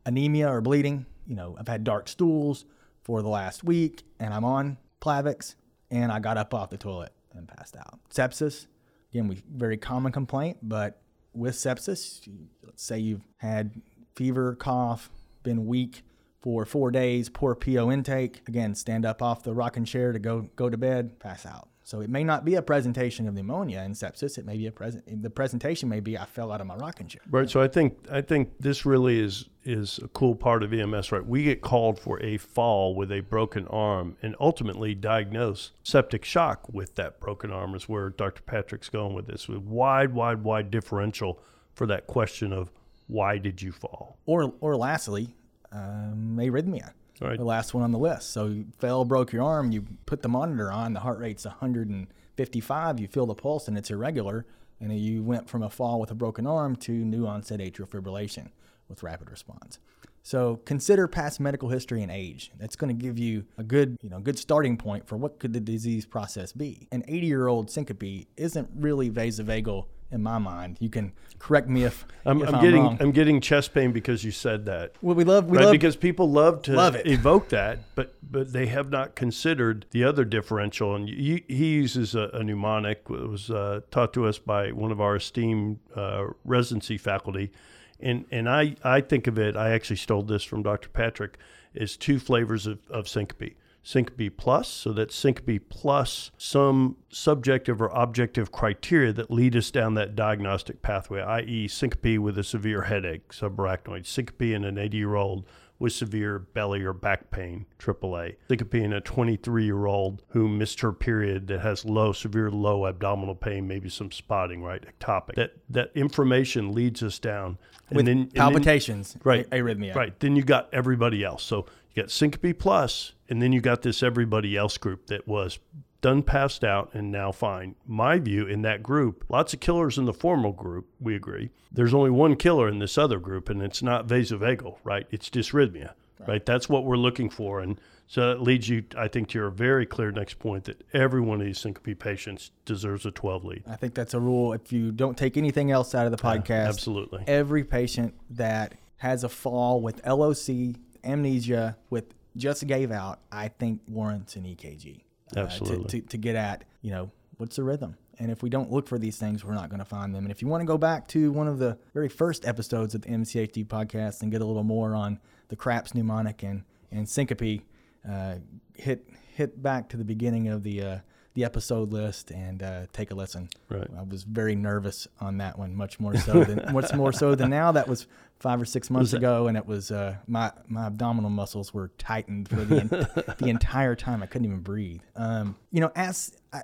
Anemia 0.05 0.49
or 0.49 0.59
bleeding. 0.59 1.05
You 1.25 1.35
know, 1.35 1.55
I've 1.57 1.69
had 1.69 1.85
dark 1.85 2.09
stools 2.09 2.65
for 3.03 3.21
the 3.21 3.29
last 3.29 3.63
week, 3.63 4.03
and 4.19 4.33
I'm 4.33 4.43
on 4.43 4.77
Plavix, 4.99 5.55
and 5.89 6.11
I 6.11 6.19
got 6.19 6.37
up 6.37 6.53
off 6.53 6.69
the 6.69 6.77
toilet 6.77 7.13
and 7.33 7.47
passed 7.47 7.77
out. 7.77 7.99
Sepsis, 8.09 8.67
again, 9.11 9.27
we 9.27 9.41
very 9.49 9.77
common 9.77 10.11
complaint, 10.11 10.57
but 10.61 11.01
with 11.33 11.55
sepsis, 11.55 12.27
let's 12.63 12.83
say 12.83 12.99
you've 12.99 13.25
had 13.37 13.81
fever, 14.15 14.55
cough, 14.55 15.09
been 15.45 15.65
weak 15.65 16.03
for 16.41 16.65
four 16.65 16.91
days, 16.91 17.29
poor 17.29 17.55
PO 17.55 17.89
intake. 17.89 18.41
Again, 18.47 18.75
stand 18.75 19.05
up 19.05 19.21
off 19.21 19.43
the 19.43 19.53
rocking 19.53 19.85
chair 19.85 20.11
to 20.11 20.19
go 20.19 20.49
go 20.57 20.69
to 20.69 20.77
bed, 20.77 21.17
pass 21.19 21.45
out. 21.45 21.69
So 21.85 22.01
it 22.01 22.09
may 22.09 22.23
not 22.23 22.43
be 22.43 22.55
a 22.55 22.63
presentation 22.63 23.27
of 23.27 23.35
pneumonia 23.35 23.77
and 23.79 23.93
sepsis. 23.93 24.39
It 24.39 24.45
may 24.45 24.57
be 24.57 24.65
a 24.65 24.71
present. 24.71 25.21
The 25.21 25.29
presentation 25.29 25.87
may 25.87 25.99
be 25.99 26.17
I 26.17 26.25
fell 26.25 26.51
out 26.51 26.59
of 26.59 26.65
my 26.65 26.75
rocking 26.75 27.07
chair. 27.07 27.21
Right. 27.29 27.47
So 27.47 27.61
I 27.61 27.67
think 27.67 27.97
I 28.11 28.21
think 28.21 28.53
this 28.59 28.87
really 28.87 29.19
is 29.19 29.49
is 29.63 29.99
a 30.03 30.07
cool 30.07 30.33
part 30.33 30.63
of 30.63 30.73
EMS. 30.73 31.11
Right. 31.11 31.23
We 31.23 31.43
get 31.43 31.61
called 31.61 31.99
for 31.99 32.19
a 32.23 32.37
fall 32.37 32.95
with 32.95 33.11
a 33.11 33.19
broken 33.19 33.67
arm 33.67 34.17
and 34.23 34.35
ultimately 34.39 34.95
diagnose 34.95 35.73
septic 35.83 36.25
shock 36.25 36.67
with 36.73 36.95
that 36.95 37.19
broken 37.19 37.51
arm. 37.51 37.75
Is 37.75 37.87
where 37.87 38.09
Dr. 38.09 38.41
Patrick's 38.41 38.89
going 38.89 39.13
with 39.13 39.27
this. 39.27 39.47
With 39.47 39.59
wide, 39.59 40.11
wide, 40.11 40.43
wide 40.43 40.71
differential 40.71 41.39
for 41.75 41.85
that 41.85 42.07
question 42.07 42.51
of 42.51 42.71
why 43.07 43.37
did 43.37 43.61
you 43.61 43.71
fall? 43.71 44.17
Or, 44.25 44.53
or 44.61 44.75
lastly, 44.75 45.35
um, 45.71 46.37
arrhythmia. 46.39 46.91
Right. 47.21 47.37
The 47.37 47.45
last 47.45 47.73
one 47.73 47.83
on 47.83 47.91
the 47.91 47.97
list. 47.97 48.31
So 48.31 48.47
you 48.47 48.65
fell, 48.77 49.05
broke 49.05 49.31
your 49.31 49.43
arm, 49.43 49.71
you 49.71 49.85
put 50.05 50.21
the 50.21 50.29
monitor 50.29 50.71
on, 50.71 50.93
the 50.93 50.99
heart 50.99 51.19
rate's 51.19 51.45
155, 51.45 52.99
you 52.99 53.07
feel 53.07 53.25
the 53.25 53.35
pulse 53.35 53.67
and 53.67 53.77
it's 53.77 53.89
irregular, 53.89 54.45
and 54.81 54.97
you 54.97 55.23
went 55.23 55.49
from 55.49 55.63
a 55.63 55.69
fall 55.69 55.99
with 55.99 56.11
a 56.11 56.15
broken 56.15 56.45
arm 56.45 56.75
to 56.75 56.91
new 56.91 57.25
onset 57.25 57.59
atrial 57.59 57.87
fibrillation 57.87 58.49
with 58.89 59.01
rapid 59.01 59.31
response. 59.31 59.79
So 60.23 60.57
consider 60.65 61.07
past 61.07 61.39
medical 61.39 61.69
history 61.69 62.01
and 62.01 62.11
age. 62.11 62.51
That's 62.57 62.75
going 62.75 62.95
to 62.95 62.99
give 62.99 63.19
you 63.19 63.45
a 63.59 63.63
good, 63.63 63.95
you 64.01 64.09
know, 64.09 64.19
good 64.19 64.39
starting 64.39 64.75
point 64.75 65.07
for 65.07 65.17
what 65.17 65.39
could 65.39 65.53
the 65.53 65.59
disease 65.59 66.05
process 66.05 66.51
be. 66.51 66.87
An 66.91 67.03
80-year-old 67.03 67.69
syncope 67.69 68.27
isn't 68.35 68.69
really 68.75 69.11
vasovagal 69.11 69.85
in 70.11 70.21
my 70.23 70.37
mind. 70.37 70.77
You 70.79 70.89
can 70.89 71.11
correct 71.39 71.67
me 71.67 71.83
if 71.83 72.05
I'm, 72.25 72.41
if 72.41 72.49
I'm, 72.49 72.55
I'm 72.55 72.61
getting 72.61 72.83
wrong. 72.83 72.97
I'm 72.99 73.11
getting 73.11 73.41
chest 73.41 73.73
pain 73.73 73.91
because 73.91 74.23
you 74.23 74.31
said 74.31 74.65
that. 74.65 74.93
Well, 75.01 75.15
we 75.15 75.23
love 75.23 75.45
we 75.49 75.57
right? 75.57 75.65
love 75.65 75.71
because 75.73 75.95
people 75.95 76.29
love 76.29 76.61
to 76.63 76.73
Love 76.73 76.95
it. 76.95 77.07
evoke 77.07 77.49
that, 77.49 77.79
but 77.95 78.15
but 78.29 78.53
they 78.53 78.67
have 78.67 78.89
not 78.89 79.15
considered 79.15 79.85
the 79.91 80.03
other 80.03 80.25
differential. 80.25 80.95
And 80.95 81.07
he, 81.09 81.43
he 81.47 81.73
uses 81.73 82.15
a, 82.15 82.29
a 82.33 82.43
mnemonic. 82.43 83.03
It 83.09 83.29
was 83.29 83.49
uh, 83.49 83.81
taught 83.91 84.13
to 84.13 84.25
us 84.25 84.37
by 84.37 84.71
one 84.71 84.91
of 84.91 85.01
our 85.01 85.15
esteemed 85.15 85.79
uh, 85.95 86.27
residency 86.43 86.97
faculty, 86.97 87.51
and 87.99 88.25
and 88.31 88.49
I 88.49 88.75
I 88.83 89.01
think 89.01 89.27
of 89.27 89.37
it. 89.37 89.55
I 89.55 89.71
actually 89.71 89.97
stole 89.97 90.23
this 90.23 90.43
from 90.43 90.63
Dr. 90.63 90.89
Patrick. 90.89 91.37
Is 91.73 91.97
two 91.97 92.19
flavors 92.19 92.67
of, 92.67 92.79
of 92.89 93.09
syncope. 93.09 93.53
Syncope 93.85 94.35
plus, 94.35 94.67
so 94.67 94.93
that's 94.93 95.13
syncope 95.15 95.69
plus 95.69 96.31
some 96.39 96.97
subjective 97.09 97.79
or 97.79 97.89
objective 97.93 98.51
criteria 98.51 99.13
that 99.13 99.29
lead 99.29 99.55
us 99.55 99.69
down 99.69 99.93
that 99.93 100.15
diagnostic 100.15 100.81
pathway, 100.81 101.21
i.e., 101.21 101.67
syncope 101.67 102.17
with 102.17 102.35
a 102.39 102.43
severe 102.43 102.81
headache, 102.81 103.29
subarachnoid, 103.29 104.07
syncope 104.07 104.41
in 104.55 104.63
an 104.63 104.79
80 104.79 104.97
year 104.97 105.13
old 105.13 105.45
with 105.77 105.93
severe 105.93 106.39
belly 106.39 106.81
or 106.81 106.93
back 106.93 107.29
pain, 107.29 107.67
AAA. 107.77 108.37
Syncope 108.47 108.73
in 108.73 108.91
a 108.91 109.01
23 109.01 109.65
year 109.65 109.85
old 109.85 110.23
who 110.29 110.47
missed 110.47 110.79
her 110.79 110.91
period 110.91 111.45
that 111.45 111.59
has 111.59 111.85
low, 111.85 112.11
severe 112.11 112.49
low 112.49 112.87
abdominal 112.87 113.35
pain, 113.35 113.67
maybe 113.67 113.89
some 113.89 114.11
spotting, 114.11 114.63
right? 114.63 114.83
Ectopic. 114.83 115.35
That 115.35 115.53
that 115.69 115.91
information 115.93 116.73
leads 116.73 117.03
us 117.03 117.19
down. 117.19 117.59
And 117.89 117.97
with 117.97 118.07
then, 118.07 118.17
and 118.17 118.31
then- 118.31 118.35
palpitations, 118.35 119.15
right 119.23 119.47
arrhythmia. 119.51 119.93
right 119.93 120.19
then 120.19 120.35
you 120.35 120.43
got 120.43 120.73
everybody 120.73 121.23
else 121.23 121.43
so 121.43 121.67
you 121.95 122.03
got 122.03 122.11
syncope 122.11 122.59
plus 122.59 123.13
and 123.29 123.41
then 123.41 123.51
you 123.51 123.61
got 123.61 123.81
this 123.81 124.03
everybody 124.03 124.55
else 124.55 124.77
group 124.77 125.07
that 125.07 125.27
was 125.27 125.59
done 126.01 126.21
passed 126.21 126.63
out 126.63 126.93
and 126.93 127.11
now 127.11 127.31
fine. 127.31 127.73
My 127.87 128.19
view 128.19 128.45
in 128.45 128.61
that 128.61 128.83
group 128.83 129.25
lots 129.29 129.53
of 129.53 129.59
killers 129.59 129.97
in 129.97 130.05
the 130.05 130.13
formal 130.13 130.51
group 130.51 130.87
we 130.99 131.15
agree. 131.15 131.49
There's 131.71 131.93
only 131.93 132.11
one 132.11 132.35
killer 132.35 132.67
in 132.67 132.79
this 132.79 132.97
other 132.97 133.19
group 133.19 133.49
and 133.49 133.61
it's 133.61 133.81
not 133.81 134.07
vasovagal 134.07 134.77
right? 134.83 135.07
It's 135.09 135.29
dysrhythmia 135.29 135.93
right, 136.27 136.45
that's 136.45 136.69
what 136.69 136.85
we're 136.85 136.97
looking 136.97 137.29
for 137.29 137.59
and 137.59 137.79
so 138.07 138.29
that 138.29 138.41
leads 138.41 138.69
you 138.69 138.83
i 138.97 139.07
think 139.07 139.29
to 139.29 139.39
your 139.39 139.49
very 139.49 139.85
clear 139.85 140.11
next 140.11 140.39
point 140.39 140.65
that 140.65 140.83
every 140.93 141.21
one 141.21 141.39
of 141.39 141.45
these 141.45 141.59
syncope 141.59 141.99
patients 141.99 142.51
deserves 142.65 143.05
a 143.05 143.11
12 143.11 143.45
lead. 143.45 143.63
I 143.67 143.75
think 143.75 143.95
that's 143.95 144.13
a 144.13 144.19
rule. 144.19 144.53
If 144.53 144.71
you 144.71 144.91
don't 144.91 145.17
take 145.17 145.37
anything 145.37 145.71
else 145.71 145.95
out 145.95 146.05
of 146.05 146.11
the 146.11 146.17
podcast, 146.17 146.67
absolutely. 146.67 147.23
every 147.27 147.63
patient 147.63 148.13
that 148.31 148.75
has 148.97 149.23
a 149.23 149.29
fall 149.29 149.81
with 149.81 150.05
LOC, 150.05 150.75
amnesia, 151.05 151.77
with 151.89 152.13
just 152.37 152.65
gave 152.67 152.91
out, 152.91 153.19
I 153.31 153.47
think 153.47 153.81
warrants 153.87 154.35
an 154.35 154.43
EKG. 154.43 155.01
uh, 155.31 155.33
to- 155.35 155.39
Absolutely. 155.41 156.01
to, 156.01 156.07
to 156.07 156.17
get 156.17 156.35
at, 156.35 156.63
you 156.81 156.91
know, 156.91 157.11
what's 157.37 157.55
the 157.55 157.63
rhythm? 157.63 157.97
And 158.19 158.31
if 158.31 158.41
we 158.43 158.49
don't 158.49 158.71
look 158.71 158.87
for 158.87 158.97
these 158.97 159.17
things, 159.17 159.43
we're 159.43 159.53
not 159.55 159.69
going 159.69 159.79
to 159.79 159.85
find 159.85 160.15
them. 160.15 160.23
And 160.23 160.31
if 160.31 160.41
you 160.41 160.47
want 160.47 160.61
to 160.61 160.65
go 160.65 160.77
back 160.77 161.07
to 161.09 161.31
one 161.31 161.47
of 161.49 161.59
the 161.59 161.77
very 161.93 162.07
first 162.07 162.45
episodes 162.47 162.95
of 162.95 163.01
the 163.01 163.09
MCHD 163.09 163.65
podcast 163.65 164.21
and 164.21 164.31
get 164.31 164.41
a 164.41 164.45
little 164.45 164.63
more 164.63 164.95
on 164.95 165.19
the 165.49 165.55
craps 165.57 165.93
mnemonic 165.93 166.41
and, 166.43 166.63
and 166.91 167.09
syncope, 167.09 167.61
uh, 168.09 168.35
hit 168.75 169.05
hit 169.33 169.61
back 169.61 169.89
to 169.89 169.97
the 169.97 170.05
beginning 170.05 170.47
of 170.47 170.63
the 170.63 170.81
uh, 170.81 170.97
the 171.35 171.43
episode 171.43 171.91
list 171.91 172.31
and 172.31 172.63
uh, 172.63 172.85
take 172.93 173.11
a 173.11 173.15
listen. 173.15 173.49
Right. 173.69 173.87
I 173.97 174.03
was 174.03 174.23
very 174.23 174.55
nervous 174.55 175.07
on 175.19 175.37
that 175.37 175.59
one, 175.59 175.75
much 175.75 175.99
more 175.99 176.15
so 176.17 176.43
than 176.43 176.65
much 176.73 176.93
more 176.93 177.11
so 177.11 177.35
than 177.35 177.49
now. 177.49 177.73
That 177.73 177.87
was 177.87 178.07
five 178.39 178.61
or 178.61 178.65
six 178.65 178.89
months 178.89 179.13
ago, 179.13 179.47
and 179.47 179.57
it 179.57 179.65
was 179.65 179.91
uh, 179.91 180.15
my 180.27 180.51
my 180.67 180.87
abdominal 180.87 181.29
muscles 181.29 181.73
were 181.73 181.89
tightened 181.97 182.49
for 182.49 182.63
the 182.63 182.79
en- 182.79 183.35
the 183.37 183.49
entire 183.49 183.95
time. 183.95 184.23
I 184.23 184.25
couldn't 184.25 184.45
even 184.45 184.61
breathe. 184.61 185.01
Um, 185.15 185.57
you 185.71 185.81
know, 185.81 185.91
as 185.95 186.35
I, 186.53 186.61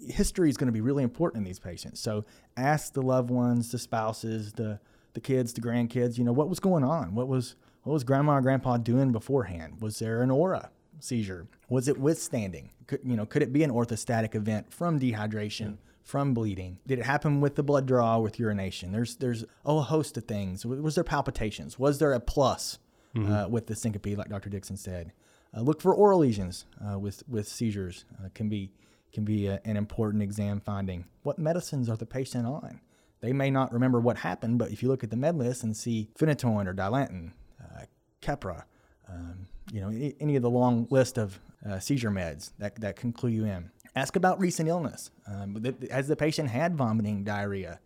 history 0.00 0.48
is 0.48 0.56
going 0.56 0.68
to 0.68 0.72
be 0.72 0.80
really 0.80 1.02
important 1.02 1.40
in 1.40 1.44
these 1.44 1.58
patients. 1.58 2.00
So 2.00 2.24
ask 2.56 2.92
the 2.92 3.02
loved 3.02 3.30
ones, 3.30 3.72
the 3.72 3.78
spouses, 3.78 4.52
the 4.52 4.78
the 5.14 5.20
kids, 5.20 5.52
the 5.52 5.60
grandkids. 5.60 6.18
You 6.18 6.24
know, 6.24 6.32
what 6.32 6.48
was 6.48 6.60
going 6.60 6.84
on? 6.84 7.16
What 7.16 7.26
was 7.26 7.56
what 7.82 7.92
was 7.92 8.04
grandma 8.04 8.36
or 8.36 8.42
grandpa 8.42 8.76
doing 8.76 9.10
beforehand? 9.10 9.80
Was 9.80 9.98
there 9.98 10.22
an 10.22 10.30
aura 10.30 10.70
seizure? 11.04 11.46
Was 11.68 11.88
it 11.88 11.98
withstanding? 11.98 12.70
Could, 12.86 13.00
you 13.04 13.16
know, 13.16 13.26
could 13.26 13.42
it 13.42 13.52
be 13.52 13.62
an 13.62 13.70
orthostatic 13.70 14.34
event 14.34 14.72
from 14.72 14.98
dehydration? 14.98 15.78
From 16.02 16.34
bleeding, 16.34 16.80
did 16.86 16.98
it 16.98 17.06
happen 17.06 17.40
with 17.40 17.54
the 17.54 17.62
blood 17.62 17.86
draw, 17.86 18.18
with 18.18 18.38
urination? 18.38 18.92
There's 18.92 19.16
there's 19.16 19.42
oh, 19.64 19.78
a 19.78 19.82
host 19.82 20.18
of 20.18 20.24
things. 20.24 20.66
Was 20.66 20.96
there 20.96 21.04
palpitations? 21.04 21.78
Was 21.78 21.98
there 21.98 22.12
a 22.12 22.20
plus 22.20 22.78
uh, 23.16 23.46
with 23.48 23.68
the 23.68 23.74
syncope, 23.74 24.18
like 24.18 24.28
Dr. 24.28 24.50
Dixon 24.50 24.76
said? 24.76 25.14
Uh, 25.56 25.62
look 25.62 25.80
for 25.80 25.94
oral 25.94 26.18
lesions 26.18 26.66
uh, 26.86 26.98
with 26.98 27.22
with 27.26 27.48
seizures. 27.48 28.04
Uh, 28.22 28.28
can 28.34 28.50
be 28.50 28.70
can 29.14 29.24
be 29.24 29.46
a, 29.46 29.60
an 29.64 29.78
important 29.78 30.22
exam 30.22 30.60
finding. 30.60 31.06
What 31.22 31.38
medicines 31.38 31.88
are 31.88 31.96
the 31.96 32.04
patient 32.04 32.46
on? 32.46 32.80
They 33.20 33.32
may 33.32 33.50
not 33.50 33.72
remember 33.72 34.00
what 34.00 34.18
happened, 34.18 34.58
but 34.58 34.70
if 34.70 34.82
you 34.82 34.88
look 34.88 35.02
at 35.02 35.08
the 35.08 35.16
med 35.16 35.38
list 35.38 35.62
and 35.62 35.74
see 35.74 36.10
phenytoin 36.18 36.66
or 36.66 36.74
dilantin, 36.74 37.32
uh, 37.62 37.84
Keppra, 38.20 38.64
um, 39.08 39.46
you 39.74 39.80
know, 39.80 40.12
any, 40.20 40.36
of 40.36 40.42
the 40.42 40.50
long 40.50 40.86
list 40.90 41.18
of 41.18 41.40
uh, 41.68 41.80
seizure 41.80 42.10
meds 42.10 42.52
that, 42.58 42.80
that 42.80 42.94
can 42.94 43.12
clue 43.12 43.30
you 43.30 43.44
in. 43.44 43.68
Ask 43.96 44.14
about 44.14 44.38
recent 44.38 44.68
illness. 44.68 45.10
Um, 45.26 45.60
has 45.90 46.06
the 46.06 46.14
patient 46.14 46.48
had 46.48 46.76
vomiting, 46.76 47.24
diarrhea? 47.24 47.80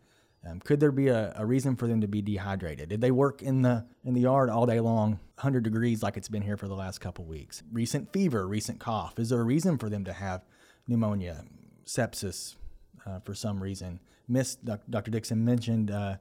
Um, 0.46 0.60
could 0.60 0.80
there 0.80 0.92
be 0.92 1.08
a, 1.08 1.32
a, 1.34 1.46
reason 1.46 1.76
for 1.76 1.86
them 1.86 2.02
to 2.02 2.06
be 2.06 2.20
dehydrated? 2.20 2.90
Did 2.90 3.00
they 3.00 3.10
work 3.10 3.42
in 3.42 3.62
the 3.62 3.86
in 4.04 4.14
the 4.14 4.20
yard 4.20 4.50
all 4.50 4.66
day 4.66 4.80
long, 4.80 5.12
100 5.36 5.64
degrees 5.64 6.02
like 6.02 6.16
it's 6.16 6.28
been 6.28 6.42
here 6.42 6.56
for 6.58 6.68
the 6.68 6.74
last 6.74 7.00
couple 7.00 7.24
weeks? 7.24 7.62
Recent 7.72 8.12
fever, 8.12 8.46
recent 8.46 8.78
cough. 8.78 9.18
Is 9.18 9.30
there 9.30 9.40
a 9.40 9.44
reason 9.44 9.78
for 9.78 9.88
them 9.88 10.04
to 10.04 10.12
have 10.12 10.42
pneumonia, 10.86 11.44
sepsis, 11.86 12.56
uh, 13.06 13.20
for 13.20 13.34
some 13.34 13.62
reason? 13.62 13.98
Miss 14.28 14.56
Dr. 14.56 15.10
Dixon 15.10 15.44
mentioned 15.44 15.90
uh, 15.90 16.16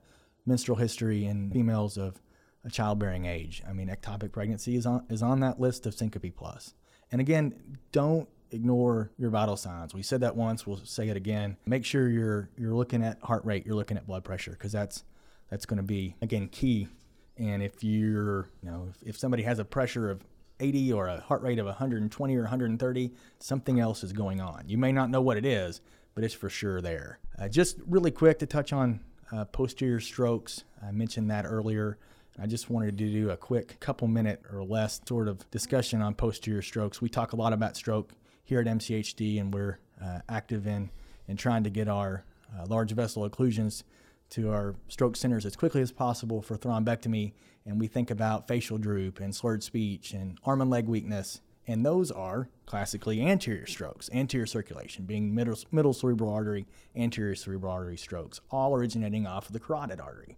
menstrual 0.45 0.77
history 0.77 1.25
in 1.25 1.51
females 1.51 1.97
of 1.97 2.19
a 2.65 2.69
childbearing 2.69 3.25
age. 3.25 3.63
I 3.67 3.73
mean, 3.73 3.87
ectopic 3.87 4.31
pregnancy 4.31 4.75
is 4.75 4.85
on 4.85 5.05
is 5.09 5.21
on 5.21 5.39
that 5.41 5.59
list 5.59 5.85
of 5.85 5.93
syncope 5.93 6.35
plus. 6.35 6.73
And 7.11 7.21
again, 7.21 7.77
don't 7.91 8.27
ignore 8.51 9.11
your 9.17 9.29
vital 9.29 9.57
signs. 9.57 9.93
We 9.93 10.03
said 10.03 10.21
that 10.21 10.35
once, 10.35 10.65
we'll 10.65 10.77
say 10.77 11.09
it 11.09 11.17
again. 11.17 11.57
Make 11.65 11.85
sure 11.85 12.09
you're 12.09 12.49
you're 12.57 12.73
looking 12.73 13.03
at 13.03 13.21
heart 13.21 13.45
rate, 13.45 13.65
you're 13.65 13.75
looking 13.75 13.97
at 13.97 14.07
blood 14.07 14.23
pressure 14.23 14.51
because 14.51 14.71
that's 14.71 15.03
that's 15.49 15.65
going 15.65 15.77
to 15.77 15.83
be 15.83 16.15
again 16.21 16.47
key. 16.47 16.87
And 17.37 17.61
if 17.61 17.83
you're, 17.83 18.49
you 18.63 18.71
know, 18.71 18.87
if, 18.89 19.09
if 19.09 19.17
somebody 19.17 19.43
has 19.43 19.59
a 19.59 19.65
pressure 19.65 20.09
of 20.09 20.23
80 20.59 20.93
or 20.93 21.07
a 21.07 21.19
heart 21.19 21.43
rate 21.43 21.59
of 21.59 21.67
120 21.67 22.35
or 22.35 22.41
130, 22.41 23.13
something 23.39 23.79
else 23.79 24.03
is 24.03 24.11
going 24.11 24.41
on. 24.41 24.63
You 24.67 24.79
may 24.79 24.91
not 24.91 25.11
know 25.11 25.21
what 25.21 25.37
it 25.37 25.45
is, 25.45 25.81
but 26.15 26.23
it's 26.23 26.33
for 26.33 26.49
sure 26.49 26.81
there. 26.81 27.19
Uh, 27.37 27.47
just 27.47 27.77
really 27.85 28.09
quick 28.09 28.39
to 28.39 28.47
touch 28.47 28.73
on 28.73 29.01
uh, 29.31 29.45
posterior 29.45 29.99
strokes. 29.99 30.63
I 30.83 30.91
mentioned 30.91 31.29
that 31.29 31.45
earlier. 31.45 31.99
I 32.39 32.45
just 32.45 32.69
wanted 32.69 32.97
to 32.97 33.11
do 33.11 33.31
a 33.31 33.37
quick 33.37 33.79
couple 33.79 34.07
minute 34.07 34.43
or 34.53 34.63
less 34.63 35.01
sort 35.07 35.27
of 35.27 35.49
discussion 35.49 36.01
on 36.01 36.13
posterior 36.13 36.61
strokes. 36.61 37.01
We 37.01 37.09
talk 37.09 37.33
a 37.33 37.35
lot 37.35 37.51
about 37.51 37.75
stroke 37.75 38.13
here 38.43 38.59
at 38.59 38.67
MCHD, 38.67 39.41
and 39.41 39.53
we're 39.53 39.79
uh, 40.01 40.19
active 40.29 40.67
in 40.67 40.91
in 41.27 41.35
trying 41.35 41.63
to 41.63 41.69
get 41.69 41.87
our 41.87 42.23
uh, 42.57 42.65
large 42.67 42.91
vessel 42.91 43.29
occlusions 43.29 43.83
to 44.29 44.51
our 44.51 44.75
stroke 44.87 45.15
centers 45.15 45.45
as 45.45 45.55
quickly 45.55 45.81
as 45.81 45.91
possible 45.91 46.41
for 46.41 46.57
thrombectomy. 46.57 47.33
And 47.65 47.79
we 47.79 47.87
think 47.87 48.11
about 48.11 48.47
facial 48.47 48.77
droop 48.77 49.19
and 49.19 49.35
slurred 49.35 49.63
speech 49.63 50.13
and 50.13 50.37
arm 50.43 50.61
and 50.61 50.69
leg 50.69 50.87
weakness. 50.87 51.41
And 51.65 51.85
those 51.85 52.11
are 52.11 52.47
classically 52.65 53.21
anterior 53.21 53.65
strokes, 53.65 54.09
anterior 54.13 54.45
circulation, 54.45 55.05
being 55.05 55.35
middle, 55.35 55.57
middle 55.71 55.93
cerebral 55.93 56.31
artery, 56.31 56.65
anterior 56.95 57.35
cerebral 57.35 57.73
artery 57.73 57.97
strokes, 57.97 58.39
all 58.49 58.73
originating 58.73 59.27
off 59.27 59.47
of 59.47 59.53
the 59.53 59.59
carotid 59.59 59.99
artery. 59.99 60.37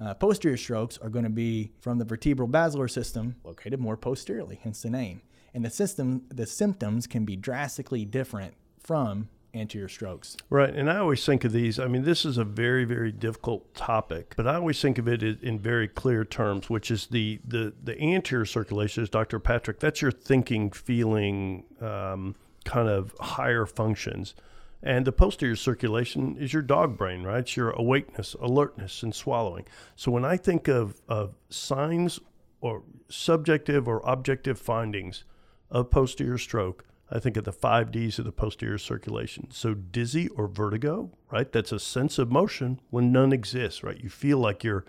Uh, 0.00 0.14
posterior 0.14 0.56
strokes 0.56 0.98
are 0.98 1.08
going 1.08 1.24
to 1.24 1.30
be 1.30 1.72
from 1.80 1.98
the 1.98 2.04
vertebral 2.04 2.48
basilar 2.48 2.88
system, 2.88 3.36
located 3.44 3.80
more 3.80 3.96
posteriorly, 3.96 4.58
hence 4.62 4.82
the 4.82 4.90
name. 4.90 5.22
And 5.54 5.64
the 5.64 5.70
system, 5.70 6.24
the 6.28 6.46
symptoms 6.46 7.06
can 7.06 7.24
be 7.24 7.34
drastically 7.34 8.04
different 8.04 8.54
from 8.78 9.30
anterior 9.54 9.88
strokes. 9.88 10.36
Right, 10.50 10.74
and 10.74 10.90
I 10.90 10.98
always 10.98 11.24
think 11.24 11.44
of 11.44 11.52
these. 11.52 11.78
I 11.78 11.86
mean, 11.86 12.02
this 12.02 12.24
is 12.24 12.36
a 12.36 12.44
very, 12.44 12.84
very 12.84 13.10
difficult 13.10 13.74
topic, 13.74 14.34
but 14.36 14.46
I 14.46 14.56
always 14.56 14.80
think 14.80 14.98
of 14.98 15.08
it 15.08 15.22
in 15.22 15.58
very 15.58 15.88
clear 15.88 16.24
terms, 16.24 16.68
which 16.68 16.90
is 16.90 17.06
the 17.06 17.40
the 17.44 17.72
the 17.82 17.98
anterior 18.00 18.44
circulation. 18.44 19.02
Is 19.02 19.08
Dr. 19.08 19.38
Patrick? 19.38 19.80
That's 19.80 20.02
your 20.02 20.12
thinking, 20.12 20.70
feeling, 20.70 21.64
um, 21.80 22.34
kind 22.64 22.88
of 22.88 23.14
higher 23.18 23.66
functions. 23.66 24.34
And 24.82 25.06
the 25.06 25.12
posterior 25.12 25.56
circulation 25.56 26.36
is 26.38 26.52
your 26.52 26.62
dog 26.62 26.96
brain, 26.96 27.22
right? 27.22 27.40
It's 27.40 27.56
your 27.56 27.70
awakeness, 27.70 28.34
alertness, 28.34 29.02
and 29.02 29.14
swallowing. 29.14 29.66
So 29.96 30.10
when 30.10 30.24
I 30.24 30.36
think 30.36 30.68
of, 30.68 31.00
of 31.08 31.34
signs 31.48 32.20
or 32.60 32.82
subjective 33.08 33.88
or 33.88 34.02
objective 34.04 34.58
findings 34.58 35.24
of 35.70 35.90
posterior 35.90 36.38
stroke, 36.38 36.84
I 37.10 37.18
think 37.20 37.36
of 37.36 37.44
the 37.44 37.52
five 37.52 37.92
D's 37.92 38.18
of 38.18 38.24
the 38.24 38.32
posterior 38.32 38.78
circulation. 38.78 39.48
So 39.50 39.74
dizzy 39.74 40.28
or 40.28 40.48
vertigo, 40.48 41.10
right? 41.30 41.50
That's 41.50 41.72
a 41.72 41.78
sense 41.78 42.18
of 42.18 42.32
motion 42.32 42.80
when 42.90 43.12
none 43.12 43.32
exists, 43.32 43.82
right? 43.82 44.00
You 44.00 44.08
feel 44.08 44.38
like 44.38 44.64
you're 44.64 44.84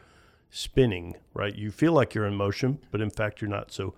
spinning, 0.49 1.15
right? 1.33 1.55
You 1.55 1.71
feel 1.71 1.93
like 1.93 2.15
you're 2.15 2.25
in 2.25 2.35
motion, 2.35 2.79
but 2.91 3.01
in 3.01 3.09
fact 3.09 3.41
you're 3.41 3.49
not. 3.49 3.71
So 3.71 3.93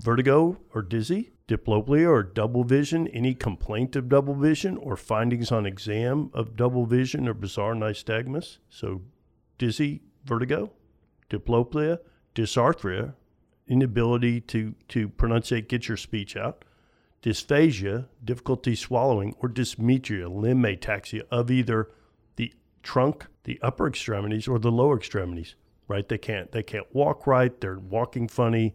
vertigo 0.00 0.58
or 0.74 0.82
dizzy, 0.82 1.32
diplopia 1.46 2.08
or 2.08 2.22
double 2.22 2.64
vision, 2.64 3.06
any 3.08 3.34
complaint 3.34 3.96
of 3.96 4.08
double 4.08 4.34
vision 4.34 4.76
or 4.78 4.96
findings 4.96 5.52
on 5.52 5.66
exam 5.66 6.30
of 6.32 6.56
double 6.56 6.86
vision 6.86 7.28
or 7.28 7.34
bizarre 7.34 7.74
nystagmus. 7.74 8.58
So, 8.68 9.02
dizzy, 9.58 10.02
vertigo, 10.24 10.72
diplopia, 11.28 11.98
dysarthria, 12.34 13.14
inability 13.68 14.40
to, 14.40 14.74
to 14.88 15.08
pronunciate, 15.08 15.68
get 15.68 15.86
your 15.86 15.96
speech 15.96 16.36
out, 16.36 16.64
dysphagia, 17.22 18.08
difficulty 18.24 18.74
swallowing, 18.74 19.34
or 19.40 19.48
dysmetria, 19.48 20.34
limb 20.34 20.62
ataxia 20.62 21.22
of 21.30 21.50
either 21.50 21.90
the 22.36 22.52
trunk, 22.82 23.26
the 23.44 23.58
upper 23.62 23.86
extremities, 23.86 24.48
or 24.48 24.58
the 24.58 24.72
lower 24.72 24.96
extremities. 24.96 25.56
Right? 25.88 26.08
They 26.08 26.18
can't 26.18 26.52
they 26.52 26.62
can't 26.62 26.86
walk 26.94 27.26
right. 27.26 27.60
They're 27.60 27.80
walking 27.80 28.28
funny. 28.28 28.74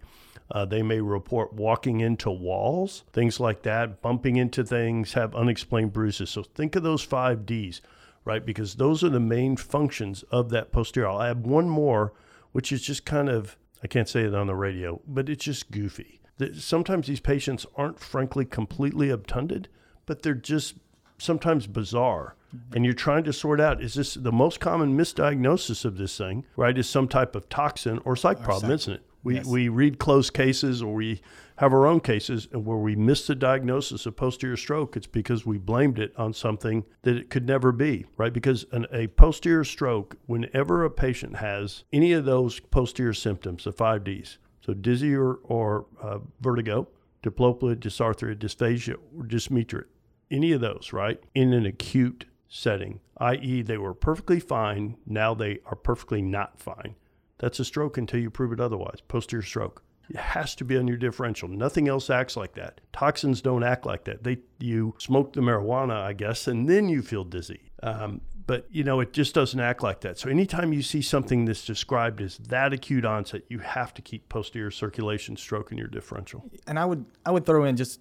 Uh, 0.52 0.64
they 0.66 0.84
may 0.84 1.02
report 1.02 1.54
walking 1.54 2.02
into 2.02 2.30
walls, 2.30 3.04
things 3.12 3.40
like 3.40 3.64
that, 3.64 4.02
bumping 4.02 4.36
into 4.36 4.64
things, 4.64 5.14
have 5.14 5.36
unexplained 5.36 5.92
bruises. 5.92 6.30
So 6.30 6.44
think 6.44 6.76
of 6.76 6.84
those 6.84 7.02
five 7.02 7.46
Ds, 7.46 7.82
right? 8.26 8.46
Because 8.46 8.76
those 8.76 9.04
are 9.04 9.10
the 9.10 9.20
main 9.20 9.58
functions 9.58 10.24
of 10.32 10.50
that 10.50 10.72
posterior. 10.72 11.08
I'll 11.08 11.22
add 11.22 11.48
one 11.48 11.68
more, 11.68 12.14
which 12.52 12.72
is 12.72 12.84
just 12.84 13.06
kind 13.06 13.28
of, 13.28 13.58
I 13.84 13.88
can't 13.88 14.08
say 14.08 14.22
it 14.22 14.36
on 14.36 14.48
the 14.48 14.56
radio, 14.56 15.02
but 15.08 15.30
it's 15.30 15.46
just 15.46 15.72
goofy. 15.72 16.22
Sometimes 16.54 17.08
these 17.08 17.22
patients 17.22 17.66
aren't 17.76 18.00
frankly 18.00 18.46
completely 18.46 19.10
obtunded, 19.10 19.68
but 20.06 20.22
they're 20.22 20.34
just 20.34 20.76
sometimes 21.18 21.66
bizarre. 21.66 22.36
And 22.74 22.86
you're 22.86 22.94
trying 22.94 23.24
to 23.26 23.34
sort 23.34 23.60
out 23.60 23.82
is 23.82 23.96
this 23.96 24.14
the 24.14 24.32
most 24.32 24.60
common 24.62 24.98
misdiagnosis 24.98 25.84
of 25.84 25.98
this 25.98 26.18
thing, 26.18 26.46
right? 26.56 26.78
Is 26.78 26.88
some 26.88 27.08
type 27.08 27.36
of 27.36 27.50
toxin 27.50 28.00
or 28.06 28.16
psych 28.16 28.42
problem, 28.42 28.72
isn't 28.72 28.94
it? 28.94 29.02
We, 29.26 29.36
yes. 29.38 29.48
we 29.48 29.70
read 29.70 29.98
close 29.98 30.30
cases 30.30 30.84
or 30.84 30.94
we 30.94 31.20
have 31.58 31.74
our 31.74 31.88
own 31.88 32.00
cases 32.00 32.48
where 32.52 32.78
we 32.78 32.96
miss 32.96 33.26
the 33.26 33.34
diagnosis 33.34 34.06
of 34.06 34.16
posterior 34.16 34.56
stroke, 34.56 34.96
it's 34.96 35.08
because 35.08 35.48
we 35.48 35.58
blamed 35.58 35.98
it 35.98 36.14
on 36.16 36.32
something 36.32 36.86
that 37.02 37.18
it 37.18 37.32
could 37.32 37.48
never 37.48 37.72
be, 37.72 38.06
right? 38.18 38.32
Because 38.32 38.68
an, 38.72 38.86
a 38.92 39.08
posterior 39.08 39.64
stroke, 39.64 40.16
whenever 40.28 40.86
a 40.86 40.92
patient 40.92 41.38
has 41.38 41.86
any 41.92 42.14
of 42.14 42.26
those 42.26 42.60
posterior 42.60 43.14
symptoms, 43.14 43.64
the 43.64 43.72
five 43.72 44.04
Ds, 44.04 44.38
so 44.62 44.76
dizzy 44.76 45.16
or, 45.16 45.40
or 45.44 45.88
uh, 46.00 46.20
vertigo, 46.40 46.88
diplopia, 47.24 47.76
dysarthria, 47.76 48.36
dysphagia, 48.36 48.96
or 49.18 49.24
dysmetria, 49.24 49.86
any 50.30 50.52
of 50.52 50.62
those, 50.62 50.94
right, 50.94 51.24
in 51.34 51.52
an 51.52 51.66
acute 51.66 52.26
setting, 52.48 53.00
i.e., 53.18 53.64
they 53.64 53.78
were 53.78 53.96
perfectly 53.96 54.40
fine, 54.40 54.98
now 55.08 55.34
they 55.34 55.62
are 55.66 55.76
perfectly 55.76 56.22
not 56.22 56.60
fine 56.60 56.94
that's 57.38 57.60
a 57.60 57.66
stroke 57.66 57.98
until 57.98 58.20
you 58.20 58.30
prove 58.30 58.52
it 58.52 58.60
otherwise. 58.60 59.02
Posterior 59.08 59.44
stroke. 59.44 59.84
It 60.10 60.18
has 60.18 60.56
to 60.56 60.66
be 60.66 60.78
on 60.78 60.88
your 60.88 60.98
differential. 60.98 61.50
Nothing 61.50 61.88
else 61.88 62.10
acts 62.10 62.38
like 62.38 62.54
that. 62.54 62.80
Toxins 62.94 63.42
don't 63.42 63.64
act 63.64 63.86
like 63.86 64.04
that. 64.06 64.24
They 64.24 64.38
you 64.60 64.94
smoke 65.00 65.34
the 65.34 65.42
marijuana, 65.42 66.02
I 66.02 66.14
guess, 66.14 66.48
and 66.48 66.70
then 66.70 66.90
you 66.90 67.02
feel 67.02 67.24
dizzy. 67.24 67.72
Um, 67.82 68.22
but 68.48 68.68
you 68.70 68.84
know, 68.84 69.00
it 69.00 69.14
just 69.14 69.34
doesn't 69.34 69.60
act 69.60 69.82
like 69.82 70.02
that. 70.02 70.20
So 70.20 70.30
anytime 70.30 70.74
you 70.74 70.84
see 70.84 71.02
something 71.02 71.46
that's 71.46 71.66
described 71.66 72.22
as 72.22 72.38
that 72.38 72.74
acute 72.74 73.04
onset, 73.04 73.42
you 73.50 73.60
have 73.60 73.94
to 73.96 74.02
keep 74.02 74.30
posterior 74.30 74.72
circulation 74.72 75.36
stroke 75.36 75.72
in 75.72 75.78
your 75.78 75.88
differential. 75.88 76.50
And 76.68 76.78
I 76.78 76.86
would 76.86 77.06
I 77.26 77.32
would 77.32 77.46
throw 77.46 77.64
in 77.66 77.76
just 77.76 78.00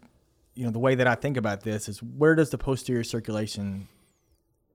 you 0.54 0.64
know 0.64 0.70
the 0.70 0.78
way 0.78 0.94
that 0.94 1.06
I 1.06 1.14
think 1.14 1.36
about 1.36 1.62
this 1.62 1.88
is 1.88 2.02
where 2.02 2.34
does 2.34 2.50
the 2.50 2.58
posterior 2.58 3.04
circulation 3.04 3.88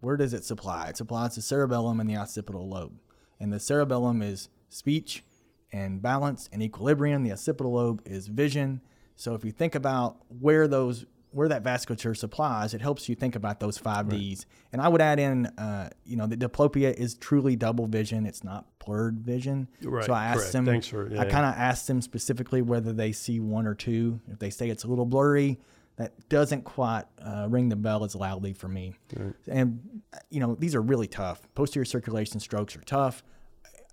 where 0.02 0.18
does 0.18 0.34
it 0.34 0.46
supply? 0.46 0.88
It 0.88 0.98
supplies 0.98 1.36
the 1.36 1.42
cerebellum 1.42 2.00
and 2.00 2.10
the 2.10 2.16
occipital 2.16 2.68
lobe. 2.68 2.94
And 3.40 3.54
the 3.54 3.60
cerebellum 3.60 4.22
is 4.22 4.50
speech 4.70 5.24
and 5.72 6.02
balance 6.02 6.50
and 6.52 6.62
equilibrium. 6.62 7.24
The 7.24 7.32
occipital 7.32 7.74
lobe 7.74 8.02
is 8.06 8.28
vision. 8.28 8.82
So 9.16 9.36
if 9.36 9.44
you 9.44 9.52
think 9.52 9.76
about 9.76 10.18
where 10.28 10.68
those 10.68 11.06
where 11.32 11.48
that 11.48 11.64
vasculature 11.64 12.18
supplies, 12.18 12.74
it 12.74 12.82
helps 12.82 13.08
you 13.08 13.14
think 13.14 13.36
about 13.36 13.60
those 13.60 13.78
five 13.78 14.08
right. 14.08 14.18
Ds. 14.18 14.46
And 14.74 14.82
I 14.82 14.88
would 14.88 15.02
add 15.02 15.20
in, 15.20 15.46
uh, 15.46 15.90
you 16.04 16.16
know, 16.16 16.26
the 16.26 16.36
diplopia 16.36 16.92
is 16.92 17.14
truly 17.16 17.56
double 17.56 17.86
vision. 17.86 18.26
It's 18.26 18.44
not 18.44 18.66
blurred 18.84 19.20
vision. 19.20 19.68
Right. 19.84 20.06
So 20.06 20.14
I 20.14 20.26
asked 20.26 20.52
correct. 20.52 20.66
them. 20.66 20.82
For. 20.82 21.14
Yeah, 21.14 21.22
I 21.22 21.26
kind 21.26 21.46
of 21.46 21.54
asked 21.56 21.88
them 21.88 22.02
specifically 22.02 22.64
whether 22.64 22.94
they 22.94 23.12
see 23.12 23.40
one 23.40 23.68
or 23.68 23.76
two. 23.76 24.20
If 24.32 24.40
they 24.40 24.50
say 24.50 24.70
it's 24.70 24.86
a 24.86 24.88
little 24.88 25.06
blurry, 25.06 25.60
that 26.00 26.28
doesn't 26.30 26.64
quite 26.64 27.04
uh, 27.22 27.46
ring 27.50 27.70
the 27.70 27.76
bell 27.76 28.04
as 28.04 28.16
loudly 28.16 28.54
for 28.54 28.68
me. 28.68 28.96
Right. 29.16 29.34
And 29.48 30.02
you 30.32 30.40
know, 30.40 30.56
these 30.56 30.74
are 30.74 30.82
really 30.82 31.08
tough. 31.08 31.42
Posterior 31.54 31.86
circulation 31.86 32.40
strokes 32.40 32.76
are 32.76 32.82
tough. 32.82 33.24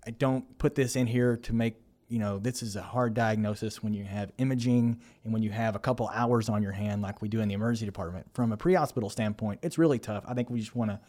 I 0.07 0.11
don't 0.13 0.57
put 0.59 0.75
this 0.75 0.97
in 0.97 1.07
here 1.07 1.37
to 1.37 1.53
make 1.53 1.77
you 2.09 2.21
know 2.21 2.39
this 2.39 2.63
is 2.63 2.77
a 2.77 2.83
hard 2.83 3.15
diagnosis 3.15 3.83
when 3.83 3.93
you 3.93 4.05
have 4.05 4.31
imaging 4.39 5.01
and 5.25 5.33
when 5.33 5.43
you 5.43 5.51
have 5.51 5.75
a 5.75 5.81
couple 5.81 6.09
hours 6.15 6.49
on 6.49 6.63
your 6.63 6.71
hand 6.71 7.03
like 7.03 7.21
we 7.21 7.29
do 7.29 7.41
in 7.41 7.49
the 7.49 7.55
emergency 7.55 7.85
department 7.85 8.25
from 8.33 8.53
a 8.53 8.57
pre-hospital 8.57 9.11
standpoint 9.11 9.59
it's 9.65 9.77
really 9.77 9.99
tough 9.99 10.23
i 10.29 10.33
think 10.33 10.49
we 10.49 10.61
just 10.61 10.77
want 10.77 10.89
to 10.89 11.01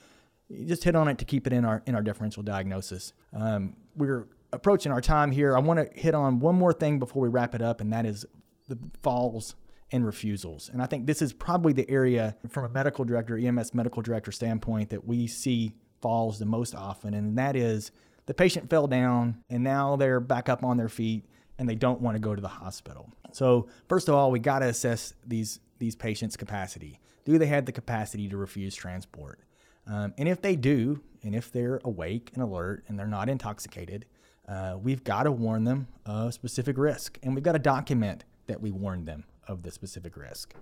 just 0.66 0.84
hit 0.84 0.96
on 0.96 1.08
it 1.08 1.18
to 1.18 1.26
keep 1.26 1.48
it 1.48 1.54
in 1.54 1.66
our 1.66 1.84
in 1.86 1.96
our 1.96 2.02
differential 2.02 2.44
diagnosis. 2.44 3.14
Um, 3.34 3.76
we're 3.96 4.28
approaching 4.54 4.92
our 4.92 5.02
time 5.02 5.32
here. 5.32 5.56
I 5.56 5.60
want 5.60 5.80
to 5.80 6.00
hit 6.00 6.16
on 6.16 6.40
one 6.40 6.56
more 6.56 6.74
thing 6.74 7.00
before 7.00 7.22
we 7.22 7.30
wrap 7.30 7.54
it 7.56 7.62
up, 7.62 7.82
and 7.82 7.92
that 7.94 8.06
is 8.06 8.26
the 8.68 8.78
falls 9.02 9.56
and 9.91 10.06
refusals. 10.06 10.69
And 10.71 10.82
I 10.82 10.86
think 10.86 11.06
this 11.06 11.21
is 11.21 11.34
probably 11.34 11.73
the 11.73 11.89
area 11.89 12.36
from 12.50 12.65
a 12.65 12.69
medical 12.69 13.06
director, 13.06 13.38
EMS 13.38 13.73
medical 13.73 14.02
director 14.02 14.32
standpoint, 14.32 14.89
that 14.89 15.06
we 15.06 15.28
see 15.28 15.73
falls 16.02 16.39
the 16.39 16.45
most 16.45 16.76
often, 16.76 17.13
and 17.13 17.38
that 17.38 17.56
is 17.56 17.91
the 18.26 18.34
patient 18.34 18.69
fell 18.69 18.88
down 18.88 19.43
and 19.50 19.63
now 19.63 19.95
they're 19.95 20.19
back 20.19 20.50
up 20.50 20.63
on 20.63 20.78
their 20.78 20.89
feet 20.89 21.26
and 21.58 21.67
they 21.67 21.76
don't 21.76 22.02
want 22.02 22.15
to 22.15 22.19
go 22.19 22.36
to 22.36 22.41
the 22.41 22.47
hospital. 22.47 23.12
So 23.32 23.67
first 23.88 24.10
of 24.10 24.15
all, 24.15 24.30
we 24.32 24.39
got 24.39 24.60
to 24.60 24.67
assess 24.67 25.13
these 25.26 25.60
these 25.80 25.95
patients' 25.95 26.36
capacity. 26.36 27.00
Do 27.26 27.38
they 27.38 27.45
have 27.47 27.65
the 27.65 27.71
capacity 27.71 28.28
to 28.30 28.38
refuse 28.38 28.76
transport? 28.76 29.39
Um, 29.86 30.13
and 30.17 30.28
if 30.28 30.41
they 30.41 30.56
do, 30.56 31.02
and 31.23 31.36
if 31.36 31.52
they're 31.52 31.80
awake 31.84 32.32
and 32.34 32.43
alert 32.43 32.84
and 32.88 32.97
they're 32.97 33.08
not 33.08 33.30
intoxicated, 33.30 34.06
uh, 34.47 34.78
we've 34.82 35.04
got 35.04 35.23
to 35.23 35.32
warn 35.32 35.63
them 35.63 35.88
of 36.06 36.34
specific 36.34 36.78
risk, 36.78 37.19
and 37.21 37.36
we've 37.36 37.43
got 37.43 37.54
to 37.54 37.60
document 37.60 38.23
that 38.47 38.62
we 38.62 38.71
warned 38.71 39.06
them 39.06 39.23
of 39.48 39.64
the 39.64 39.72
specific 39.72 40.18
risk. 40.18 40.54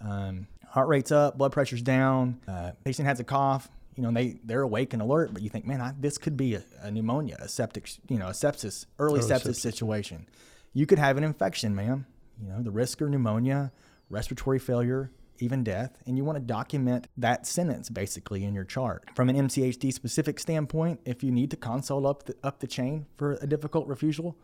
Um, 0.00 0.48
heart 0.68 0.88
rate's 0.88 1.12
up, 1.12 1.38
blood 1.38 1.52
pressure's 1.52 1.82
down, 1.82 2.40
uh, 2.48 2.72
patient 2.84 3.06
has 3.06 3.20
a 3.20 3.24
cough, 3.24 3.68
you 3.96 4.02
know, 4.02 4.10
they 4.10 4.38
they're 4.44 4.62
awake 4.62 4.92
and 4.92 5.02
alert, 5.02 5.32
but 5.32 5.42
you 5.42 5.48
think, 5.48 5.66
man, 5.66 5.80
I, 5.80 5.92
this 5.98 6.18
could 6.18 6.36
be 6.36 6.54
a, 6.54 6.62
a, 6.80 6.90
pneumonia, 6.90 7.36
a 7.38 7.48
septic, 7.48 7.90
you 8.08 8.18
know, 8.18 8.28
a 8.28 8.32
sepsis, 8.32 8.86
early, 8.98 9.20
early 9.20 9.28
sepsis, 9.28 9.50
sepsis, 9.50 9.56
situation. 9.56 10.26
You 10.72 10.86
could 10.86 10.98
have 10.98 11.16
an 11.18 11.24
infection, 11.24 11.74
ma'am. 11.74 12.06
You 12.42 12.48
know, 12.48 12.62
the 12.62 12.70
risk 12.70 13.00
of 13.00 13.10
pneumonia, 13.10 13.70
respiratory 14.08 14.58
failure, 14.58 15.10
even 15.38 15.62
death, 15.62 15.98
and 16.06 16.16
you 16.16 16.24
want 16.24 16.36
to 16.36 16.44
document 16.44 17.08
that 17.16 17.46
sentence 17.46 17.90
basically 17.90 18.44
in 18.44 18.54
your 18.54 18.64
chart. 18.64 19.04
From 19.14 19.28
an 19.28 19.36
MCHD 19.36 19.92
specific 19.92 20.40
standpoint, 20.40 21.00
if 21.04 21.22
you 21.22 21.30
need 21.30 21.50
to 21.50 21.56
console 21.56 22.06
up 22.06 22.24
the, 22.24 22.34
up 22.42 22.60
the 22.60 22.66
chain 22.66 23.06
for 23.16 23.32
a 23.42 23.46
difficult 23.46 23.86
refusal, 23.86 24.36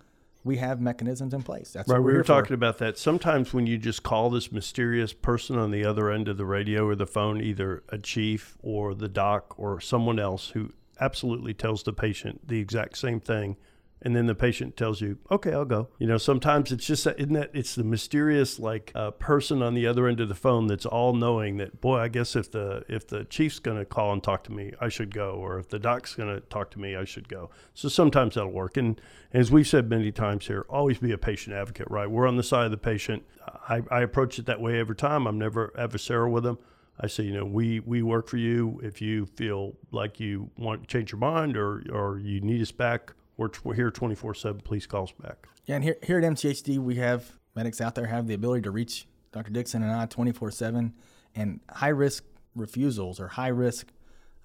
we 0.44 0.56
have 0.56 0.80
mechanisms 0.80 1.34
in 1.34 1.42
place. 1.42 1.72
That's 1.72 1.88
right. 1.88 1.98
we 1.98 2.12
were 2.12 2.22
talking 2.22 2.48
for. 2.48 2.54
about 2.54 2.78
that. 2.78 2.98
Sometimes 2.98 3.52
when 3.52 3.66
you 3.66 3.78
just 3.78 4.02
call 4.02 4.30
this 4.30 4.52
mysterious 4.52 5.12
person 5.12 5.58
on 5.58 5.70
the 5.70 5.84
other 5.84 6.10
end 6.10 6.28
of 6.28 6.36
the 6.36 6.46
radio 6.46 6.86
or 6.86 6.94
the 6.94 7.06
phone, 7.06 7.40
either 7.40 7.82
a 7.88 7.98
chief 7.98 8.56
or 8.62 8.94
the 8.94 9.08
doc 9.08 9.54
or 9.58 9.80
someone 9.80 10.18
else 10.18 10.50
who 10.50 10.72
absolutely 11.00 11.54
tells 11.54 11.82
the 11.82 11.92
patient 11.92 12.46
the 12.46 12.58
exact 12.58 12.98
same 12.98 13.20
thing 13.20 13.56
and 14.02 14.14
then 14.14 14.26
the 14.26 14.34
patient 14.34 14.76
tells 14.76 15.00
you, 15.00 15.18
"Okay, 15.30 15.52
I'll 15.52 15.64
go." 15.64 15.88
You 15.98 16.06
know, 16.06 16.18
sometimes 16.18 16.72
it's 16.72 16.86
just 16.86 17.06
isn't 17.06 17.32
that 17.32 17.50
it's 17.54 17.74
the 17.74 17.84
mysterious 17.84 18.58
like 18.58 18.92
uh, 18.94 19.10
person 19.12 19.62
on 19.62 19.74
the 19.74 19.86
other 19.86 20.06
end 20.06 20.20
of 20.20 20.28
the 20.28 20.34
phone 20.34 20.66
that's 20.66 20.86
all 20.86 21.14
knowing 21.14 21.56
that. 21.58 21.80
Boy, 21.80 21.98
I 21.98 22.08
guess 22.08 22.36
if 22.36 22.50
the 22.50 22.84
if 22.88 23.06
the 23.06 23.24
chief's 23.24 23.58
going 23.58 23.78
to 23.78 23.84
call 23.84 24.12
and 24.12 24.22
talk 24.22 24.44
to 24.44 24.52
me, 24.52 24.72
I 24.80 24.88
should 24.88 25.14
go, 25.14 25.32
or 25.32 25.58
if 25.58 25.68
the 25.68 25.78
doc's 25.78 26.14
going 26.14 26.34
to 26.34 26.40
talk 26.42 26.70
to 26.72 26.80
me, 26.80 26.96
I 26.96 27.04
should 27.04 27.28
go. 27.28 27.50
So 27.74 27.88
sometimes 27.88 28.34
that'll 28.34 28.50
work. 28.50 28.76
And, 28.76 29.00
as 29.32 29.50
we've 29.50 29.68
said 29.68 29.90
many 29.90 30.10
times 30.10 30.46
here, 30.46 30.64
always 30.70 30.98
be 30.98 31.12
a 31.12 31.18
patient 31.18 31.54
advocate. 31.54 31.90
Right, 31.90 32.10
we're 32.10 32.26
on 32.26 32.36
the 32.36 32.42
side 32.42 32.64
of 32.64 32.70
the 32.70 32.78
patient. 32.78 33.24
I, 33.68 33.82
I 33.90 34.00
approach 34.00 34.38
it 34.38 34.46
that 34.46 34.60
way 34.60 34.78
every 34.80 34.96
time. 34.96 35.26
I'm 35.26 35.38
never 35.38 35.72
adversarial 35.76 36.30
with 36.30 36.44
them. 36.44 36.58
I 37.00 37.06
say, 37.06 37.24
you 37.24 37.32
know, 37.34 37.44
we, 37.44 37.80
we 37.80 38.02
work 38.02 38.26
for 38.26 38.38
you. 38.38 38.80
If 38.82 39.00
you 39.00 39.26
feel 39.26 39.76
like 39.92 40.18
you 40.18 40.50
want 40.56 40.82
to 40.82 40.86
change 40.88 41.12
your 41.12 41.20
mind 41.20 41.56
or, 41.56 41.84
or 41.92 42.18
you 42.18 42.40
need 42.40 42.60
us 42.60 42.72
back, 42.72 43.12
we're, 43.38 43.48
we're 43.64 43.74
here 43.74 43.90
24 43.90 44.34
7. 44.34 44.60
Please 44.60 44.86
call 44.86 45.04
us 45.04 45.12
back. 45.12 45.46
Yeah, 45.64 45.76
and 45.76 45.84
here, 45.84 45.96
here 46.02 46.18
at 46.18 46.24
MCHD, 46.24 46.78
we 46.78 46.96
have 46.96 47.38
medics 47.54 47.80
out 47.80 47.94
there 47.94 48.06
have 48.06 48.26
the 48.26 48.34
ability 48.34 48.62
to 48.62 48.70
reach 48.70 49.06
Dr. 49.32 49.50
Dixon 49.50 49.82
and 49.82 49.92
I 49.92 50.04
24 50.04 50.50
7. 50.50 50.92
And 51.34 51.60
high 51.70 51.88
risk 51.88 52.24
refusals 52.54 53.20
or 53.20 53.28
high 53.28 53.48
risk 53.48 53.86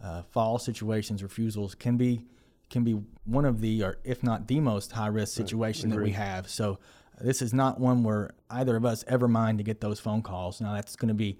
uh, 0.02 0.22
fall 0.22 0.60
situations, 0.60 1.22
refusals 1.24 1.76
can 1.76 1.98
be 1.98 2.24
can 2.70 2.84
be 2.84 3.00
one 3.26 3.46
of 3.46 3.62
the, 3.62 3.84
or 3.84 3.98
if 4.04 4.24
not 4.24 4.48
the 4.48 4.60
most 4.60 4.94
high 4.94 5.08
risk 5.08 5.36
situation 5.36 5.90
that 5.92 6.02
we 6.02 6.12
have. 6.12 6.50
So 6.50 6.80
this 7.22 7.42
is 7.42 7.54
not 7.54 7.80
one 7.80 8.04
where 8.04 8.32
either 8.50 8.76
of 8.76 8.84
us 8.84 9.04
ever 9.08 9.28
mind 9.28 9.60
to 9.60 9.64
get 9.64 9.80
those 9.80 10.00
phone 10.00 10.24
calls. 10.24 10.60
Now 10.60 10.74
that's 10.74 10.96
going 10.96 11.10
to 11.10 11.14
be 11.14 11.38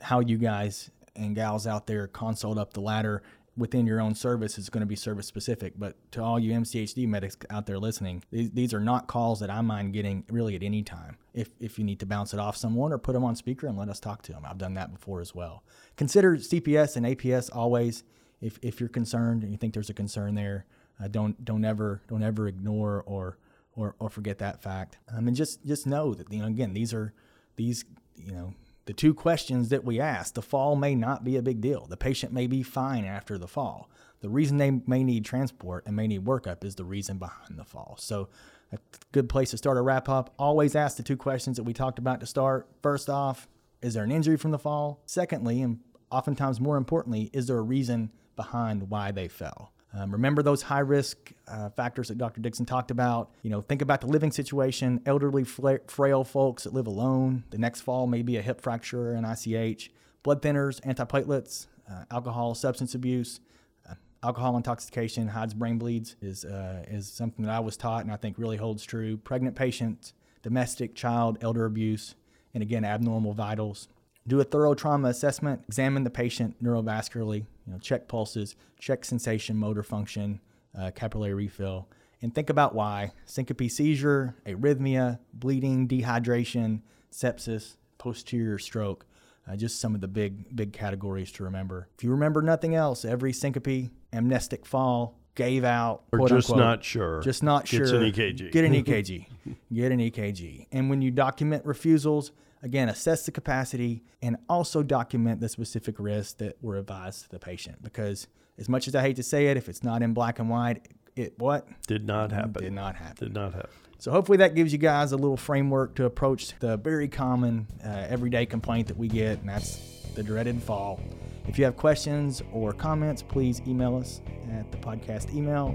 how 0.00 0.20
you 0.20 0.38
guys 0.38 0.90
and 1.16 1.34
gals 1.34 1.66
out 1.66 1.86
there 1.86 2.06
consult 2.06 2.56
up 2.56 2.72
the 2.72 2.80
ladder 2.80 3.22
within 3.56 3.86
your 3.86 4.00
own 4.00 4.14
service 4.14 4.58
is 4.58 4.68
going 4.68 4.80
to 4.80 4.86
be 4.86 4.96
service 4.96 5.26
specific. 5.26 5.74
But 5.76 5.96
to 6.12 6.22
all 6.22 6.38
you 6.38 6.52
MCHD 6.52 7.08
medics 7.08 7.36
out 7.50 7.66
there 7.66 7.78
listening, 7.78 8.22
these, 8.30 8.50
these 8.50 8.74
are 8.74 8.80
not 8.80 9.06
calls 9.06 9.40
that 9.40 9.50
I 9.50 9.60
mind 9.62 9.92
getting 9.92 10.24
really 10.30 10.54
at 10.54 10.62
any 10.62 10.82
time. 10.82 11.16
If, 11.32 11.50
if 11.60 11.78
you 11.78 11.84
need 11.84 12.00
to 12.00 12.06
bounce 12.06 12.34
it 12.34 12.40
off 12.40 12.56
someone 12.56 12.92
or 12.92 12.98
put 12.98 13.12
them 13.12 13.24
on 13.24 13.36
speaker 13.36 13.66
and 13.66 13.78
let 13.78 13.88
us 13.88 14.00
talk 14.00 14.22
to 14.22 14.32
them, 14.32 14.44
I've 14.44 14.58
done 14.58 14.74
that 14.74 14.92
before 14.92 15.20
as 15.20 15.34
well. 15.34 15.62
Consider 15.96 16.36
CPS 16.36 16.96
and 16.96 17.06
APS 17.06 17.50
always. 17.54 18.04
If, 18.40 18.58
if 18.60 18.80
you're 18.80 18.90
concerned 18.90 19.42
and 19.42 19.52
you 19.52 19.58
think 19.58 19.72
there's 19.72 19.90
a 19.90 19.94
concern 19.94 20.34
there, 20.34 20.66
uh, 21.02 21.08
don't 21.08 21.44
don't 21.44 21.64
ever 21.64 22.02
don't 22.08 22.22
ever 22.22 22.48
ignore 22.48 23.02
or 23.06 23.38
or, 23.74 23.94
or 23.98 24.08
forget 24.08 24.38
that 24.38 24.62
fact. 24.62 24.98
Um, 25.14 25.28
and 25.28 25.36
just 25.36 25.64
just 25.64 25.86
know 25.86 26.14
that 26.14 26.32
you 26.32 26.40
know 26.40 26.46
again 26.46 26.72
these 26.72 26.92
are 26.92 27.12
these 27.56 27.84
you 28.16 28.32
know 28.32 28.54
the 28.86 28.92
two 28.92 29.14
questions 29.14 29.68
that 29.68 29.84
we 29.84 30.00
asked, 30.00 30.34
the 30.34 30.42
fall 30.42 30.76
may 30.76 30.94
not 30.94 31.24
be 31.24 31.36
a 31.36 31.42
big 31.42 31.60
deal. 31.60 31.86
The 31.86 31.96
patient 31.96 32.32
may 32.32 32.46
be 32.46 32.62
fine 32.62 33.04
after 33.04 33.36
the 33.36 33.48
fall. 33.48 33.90
The 34.20 34.28
reason 34.28 34.56
they 34.56 34.70
may 34.70 35.04
need 35.04 35.24
transport 35.24 35.84
and 35.86 35.94
may 35.94 36.06
need 36.06 36.24
workup 36.24 36.64
is 36.64 36.76
the 36.76 36.84
reason 36.84 37.18
behind 37.18 37.58
the 37.58 37.64
fall. 37.64 37.96
So, 37.98 38.28
a 38.72 38.78
good 39.12 39.28
place 39.28 39.50
to 39.50 39.58
start 39.58 39.76
a 39.76 39.82
wrap 39.82 40.08
up. 40.08 40.34
Always 40.38 40.74
ask 40.74 40.96
the 40.96 41.02
two 41.02 41.16
questions 41.16 41.56
that 41.56 41.62
we 41.62 41.72
talked 41.72 41.98
about 42.00 42.18
to 42.20 42.26
start. 42.26 42.68
First 42.82 43.08
off, 43.08 43.48
is 43.80 43.94
there 43.94 44.02
an 44.02 44.10
injury 44.10 44.36
from 44.36 44.50
the 44.50 44.58
fall? 44.58 45.02
Secondly, 45.06 45.62
and 45.62 45.80
oftentimes 46.10 46.60
more 46.60 46.76
importantly, 46.76 47.30
is 47.32 47.46
there 47.46 47.58
a 47.58 47.62
reason 47.62 48.10
behind 48.34 48.90
why 48.90 49.12
they 49.12 49.28
fell? 49.28 49.72
Um, 49.96 50.10
remember 50.10 50.42
those 50.42 50.62
high 50.62 50.80
risk 50.80 51.32
uh, 51.48 51.70
factors 51.70 52.08
that 52.08 52.18
Dr. 52.18 52.40
Dixon 52.40 52.66
talked 52.66 52.90
about. 52.90 53.30
You 53.42 53.50
know, 53.50 53.62
think 53.62 53.80
about 53.80 54.02
the 54.02 54.06
living 54.06 54.30
situation, 54.30 55.00
elderly, 55.06 55.44
frail 55.44 56.24
folks 56.24 56.64
that 56.64 56.74
live 56.74 56.86
alone. 56.86 57.44
The 57.50 57.58
next 57.58 57.80
fall 57.80 58.06
may 58.06 58.22
be 58.22 58.36
a 58.36 58.42
hip 58.42 58.60
fracture, 58.60 59.12
an 59.12 59.24
ICH, 59.24 59.90
blood 60.22 60.42
thinners, 60.42 60.80
antiplatelets, 60.82 61.66
uh, 61.90 62.04
alcohol, 62.10 62.54
substance 62.54 62.94
abuse. 62.94 63.40
Uh, 63.88 63.94
alcohol 64.22 64.56
intoxication 64.56 65.28
hides 65.28 65.54
brain 65.54 65.78
bleeds 65.78 66.16
is 66.20 66.44
uh, 66.44 66.84
is 66.88 67.08
something 67.08 67.44
that 67.44 67.54
I 67.54 67.60
was 67.60 67.76
taught 67.76 68.02
and 68.02 68.12
I 68.12 68.16
think 68.16 68.36
really 68.38 68.58
holds 68.58 68.84
true. 68.84 69.16
Pregnant 69.16 69.56
patients, 69.56 70.12
domestic, 70.42 70.94
child, 70.94 71.38
elder 71.40 71.64
abuse, 71.64 72.16
and 72.52 72.62
again 72.62 72.84
abnormal 72.84 73.32
vitals 73.32 73.88
do 74.26 74.40
a 74.40 74.44
thorough 74.44 74.74
trauma 74.74 75.08
assessment, 75.08 75.62
examine 75.68 76.04
the 76.04 76.10
patient 76.10 76.62
neurovascularly, 76.62 77.46
you 77.66 77.72
know, 77.72 77.78
check 77.78 78.08
pulses, 78.08 78.56
check 78.78 79.04
sensation, 79.04 79.56
motor 79.56 79.82
function, 79.82 80.40
uh, 80.78 80.90
capillary 80.94 81.34
refill, 81.34 81.88
and 82.22 82.34
think 82.34 82.50
about 82.50 82.74
why 82.74 83.12
syncope, 83.24 83.70
seizure, 83.70 84.36
arrhythmia, 84.46 85.18
bleeding, 85.34 85.88
dehydration, 85.88 86.80
sepsis, 87.12 87.76
posterior 87.98 88.58
stroke. 88.58 89.06
Uh, 89.48 89.54
just 89.54 89.80
some 89.80 89.94
of 89.94 90.00
the 90.00 90.08
big 90.08 90.56
big 90.56 90.72
categories 90.72 91.30
to 91.30 91.44
remember. 91.44 91.88
If 91.96 92.02
you 92.02 92.10
remember 92.10 92.42
nothing 92.42 92.74
else, 92.74 93.04
every 93.04 93.32
syncope, 93.32 93.90
amnestic 94.12 94.66
fall, 94.66 95.18
gave 95.36 95.62
out, 95.62 96.02
or 96.10 96.28
just 96.28 96.50
unquote, 96.50 96.58
not 96.58 96.84
sure, 96.84 97.20
just 97.20 97.44
not 97.44 97.64
Gets 97.66 97.90
sure. 97.90 98.02
an 98.02 98.12
EKG. 98.12 98.50
Get 98.50 98.64
an 98.64 98.72
EKG. 98.72 99.26
Get 99.72 99.92
an 99.92 100.00
EKG. 100.00 100.66
And 100.72 100.90
when 100.90 101.00
you 101.00 101.12
document 101.12 101.64
refusals, 101.64 102.32
Again, 102.66 102.88
assess 102.88 103.24
the 103.24 103.30
capacity 103.30 104.02
and 104.20 104.36
also 104.48 104.82
document 104.82 105.40
the 105.40 105.48
specific 105.48 106.00
risks 106.00 106.32
that 106.38 106.56
were 106.60 106.78
advised 106.78 107.22
to 107.22 107.28
the 107.28 107.38
patient. 107.38 107.80
Because 107.80 108.26
as 108.58 108.68
much 108.68 108.88
as 108.88 108.96
I 108.96 109.02
hate 109.02 109.14
to 109.16 109.22
say 109.22 109.46
it, 109.46 109.56
if 109.56 109.68
it's 109.68 109.84
not 109.84 110.02
in 110.02 110.12
black 110.12 110.40
and 110.40 110.50
white, 110.50 110.88
it 111.14 111.38
what 111.38 111.68
did 111.86 112.04
not 112.04 112.32
happen. 112.32 112.64
Did 112.64 112.72
not 112.72 112.96
happen. 112.96 113.28
Did 113.28 113.34
not 113.34 113.54
happen. 113.54 113.70
So 114.00 114.10
hopefully 114.10 114.38
that 114.38 114.56
gives 114.56 114.72
you 114.72 114.80
guys 114.80 115.12
a 115.12 115.16
little 115.16 115.36
framework 115.36 115.94
to 115.94 116.06
approach 116.06 116.58
the 116.58 116.76
very 116.76 117.06
common 117.06 117.68
uh, 117.84 118.06
everyday 118.08 118.46
complaint 118.46 118.88
that 118.88 118.96
we 118.96 119.06
get, 119.06 119.38
and 119.38 119.48
that's 119.48 119.76
the 120.16 120.24
dreaded 120.24 120.60
fall. 120.60 121.00
If 121.46 121.60
you 121.60 121.64
have 121.66 121.76
questions 121.76 122.42
or 122.52 122.72
comments, 122.72 123.22
please 123.22 123.62
email 123.68 123.96
us 123.96 124.22
at 124.50 124.72
the 124.72 124.78
podcast 124.78 125.32
email. 125.32 125.72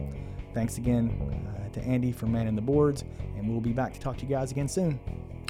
Thanks 0.53 0.77
again 0.77 1.09
uh, 1.55 1.69
to 1.69 1.81
Andy 1.83 2.11
for 2.11 2.25
manning 2.25 2.57
the 2.57 2.61
boards, 2.61 3.05
and 3.37 3.49
we'll 3.49 3.61
be 3.61 3.71
back 3.71 3.93
to 3.93 3.99
talk 4.01 4.17
to 4.17 4.23
you 4.23 4.29
guys 4.29 4.51
again 4.51 4.67
soon. 4.67 4.99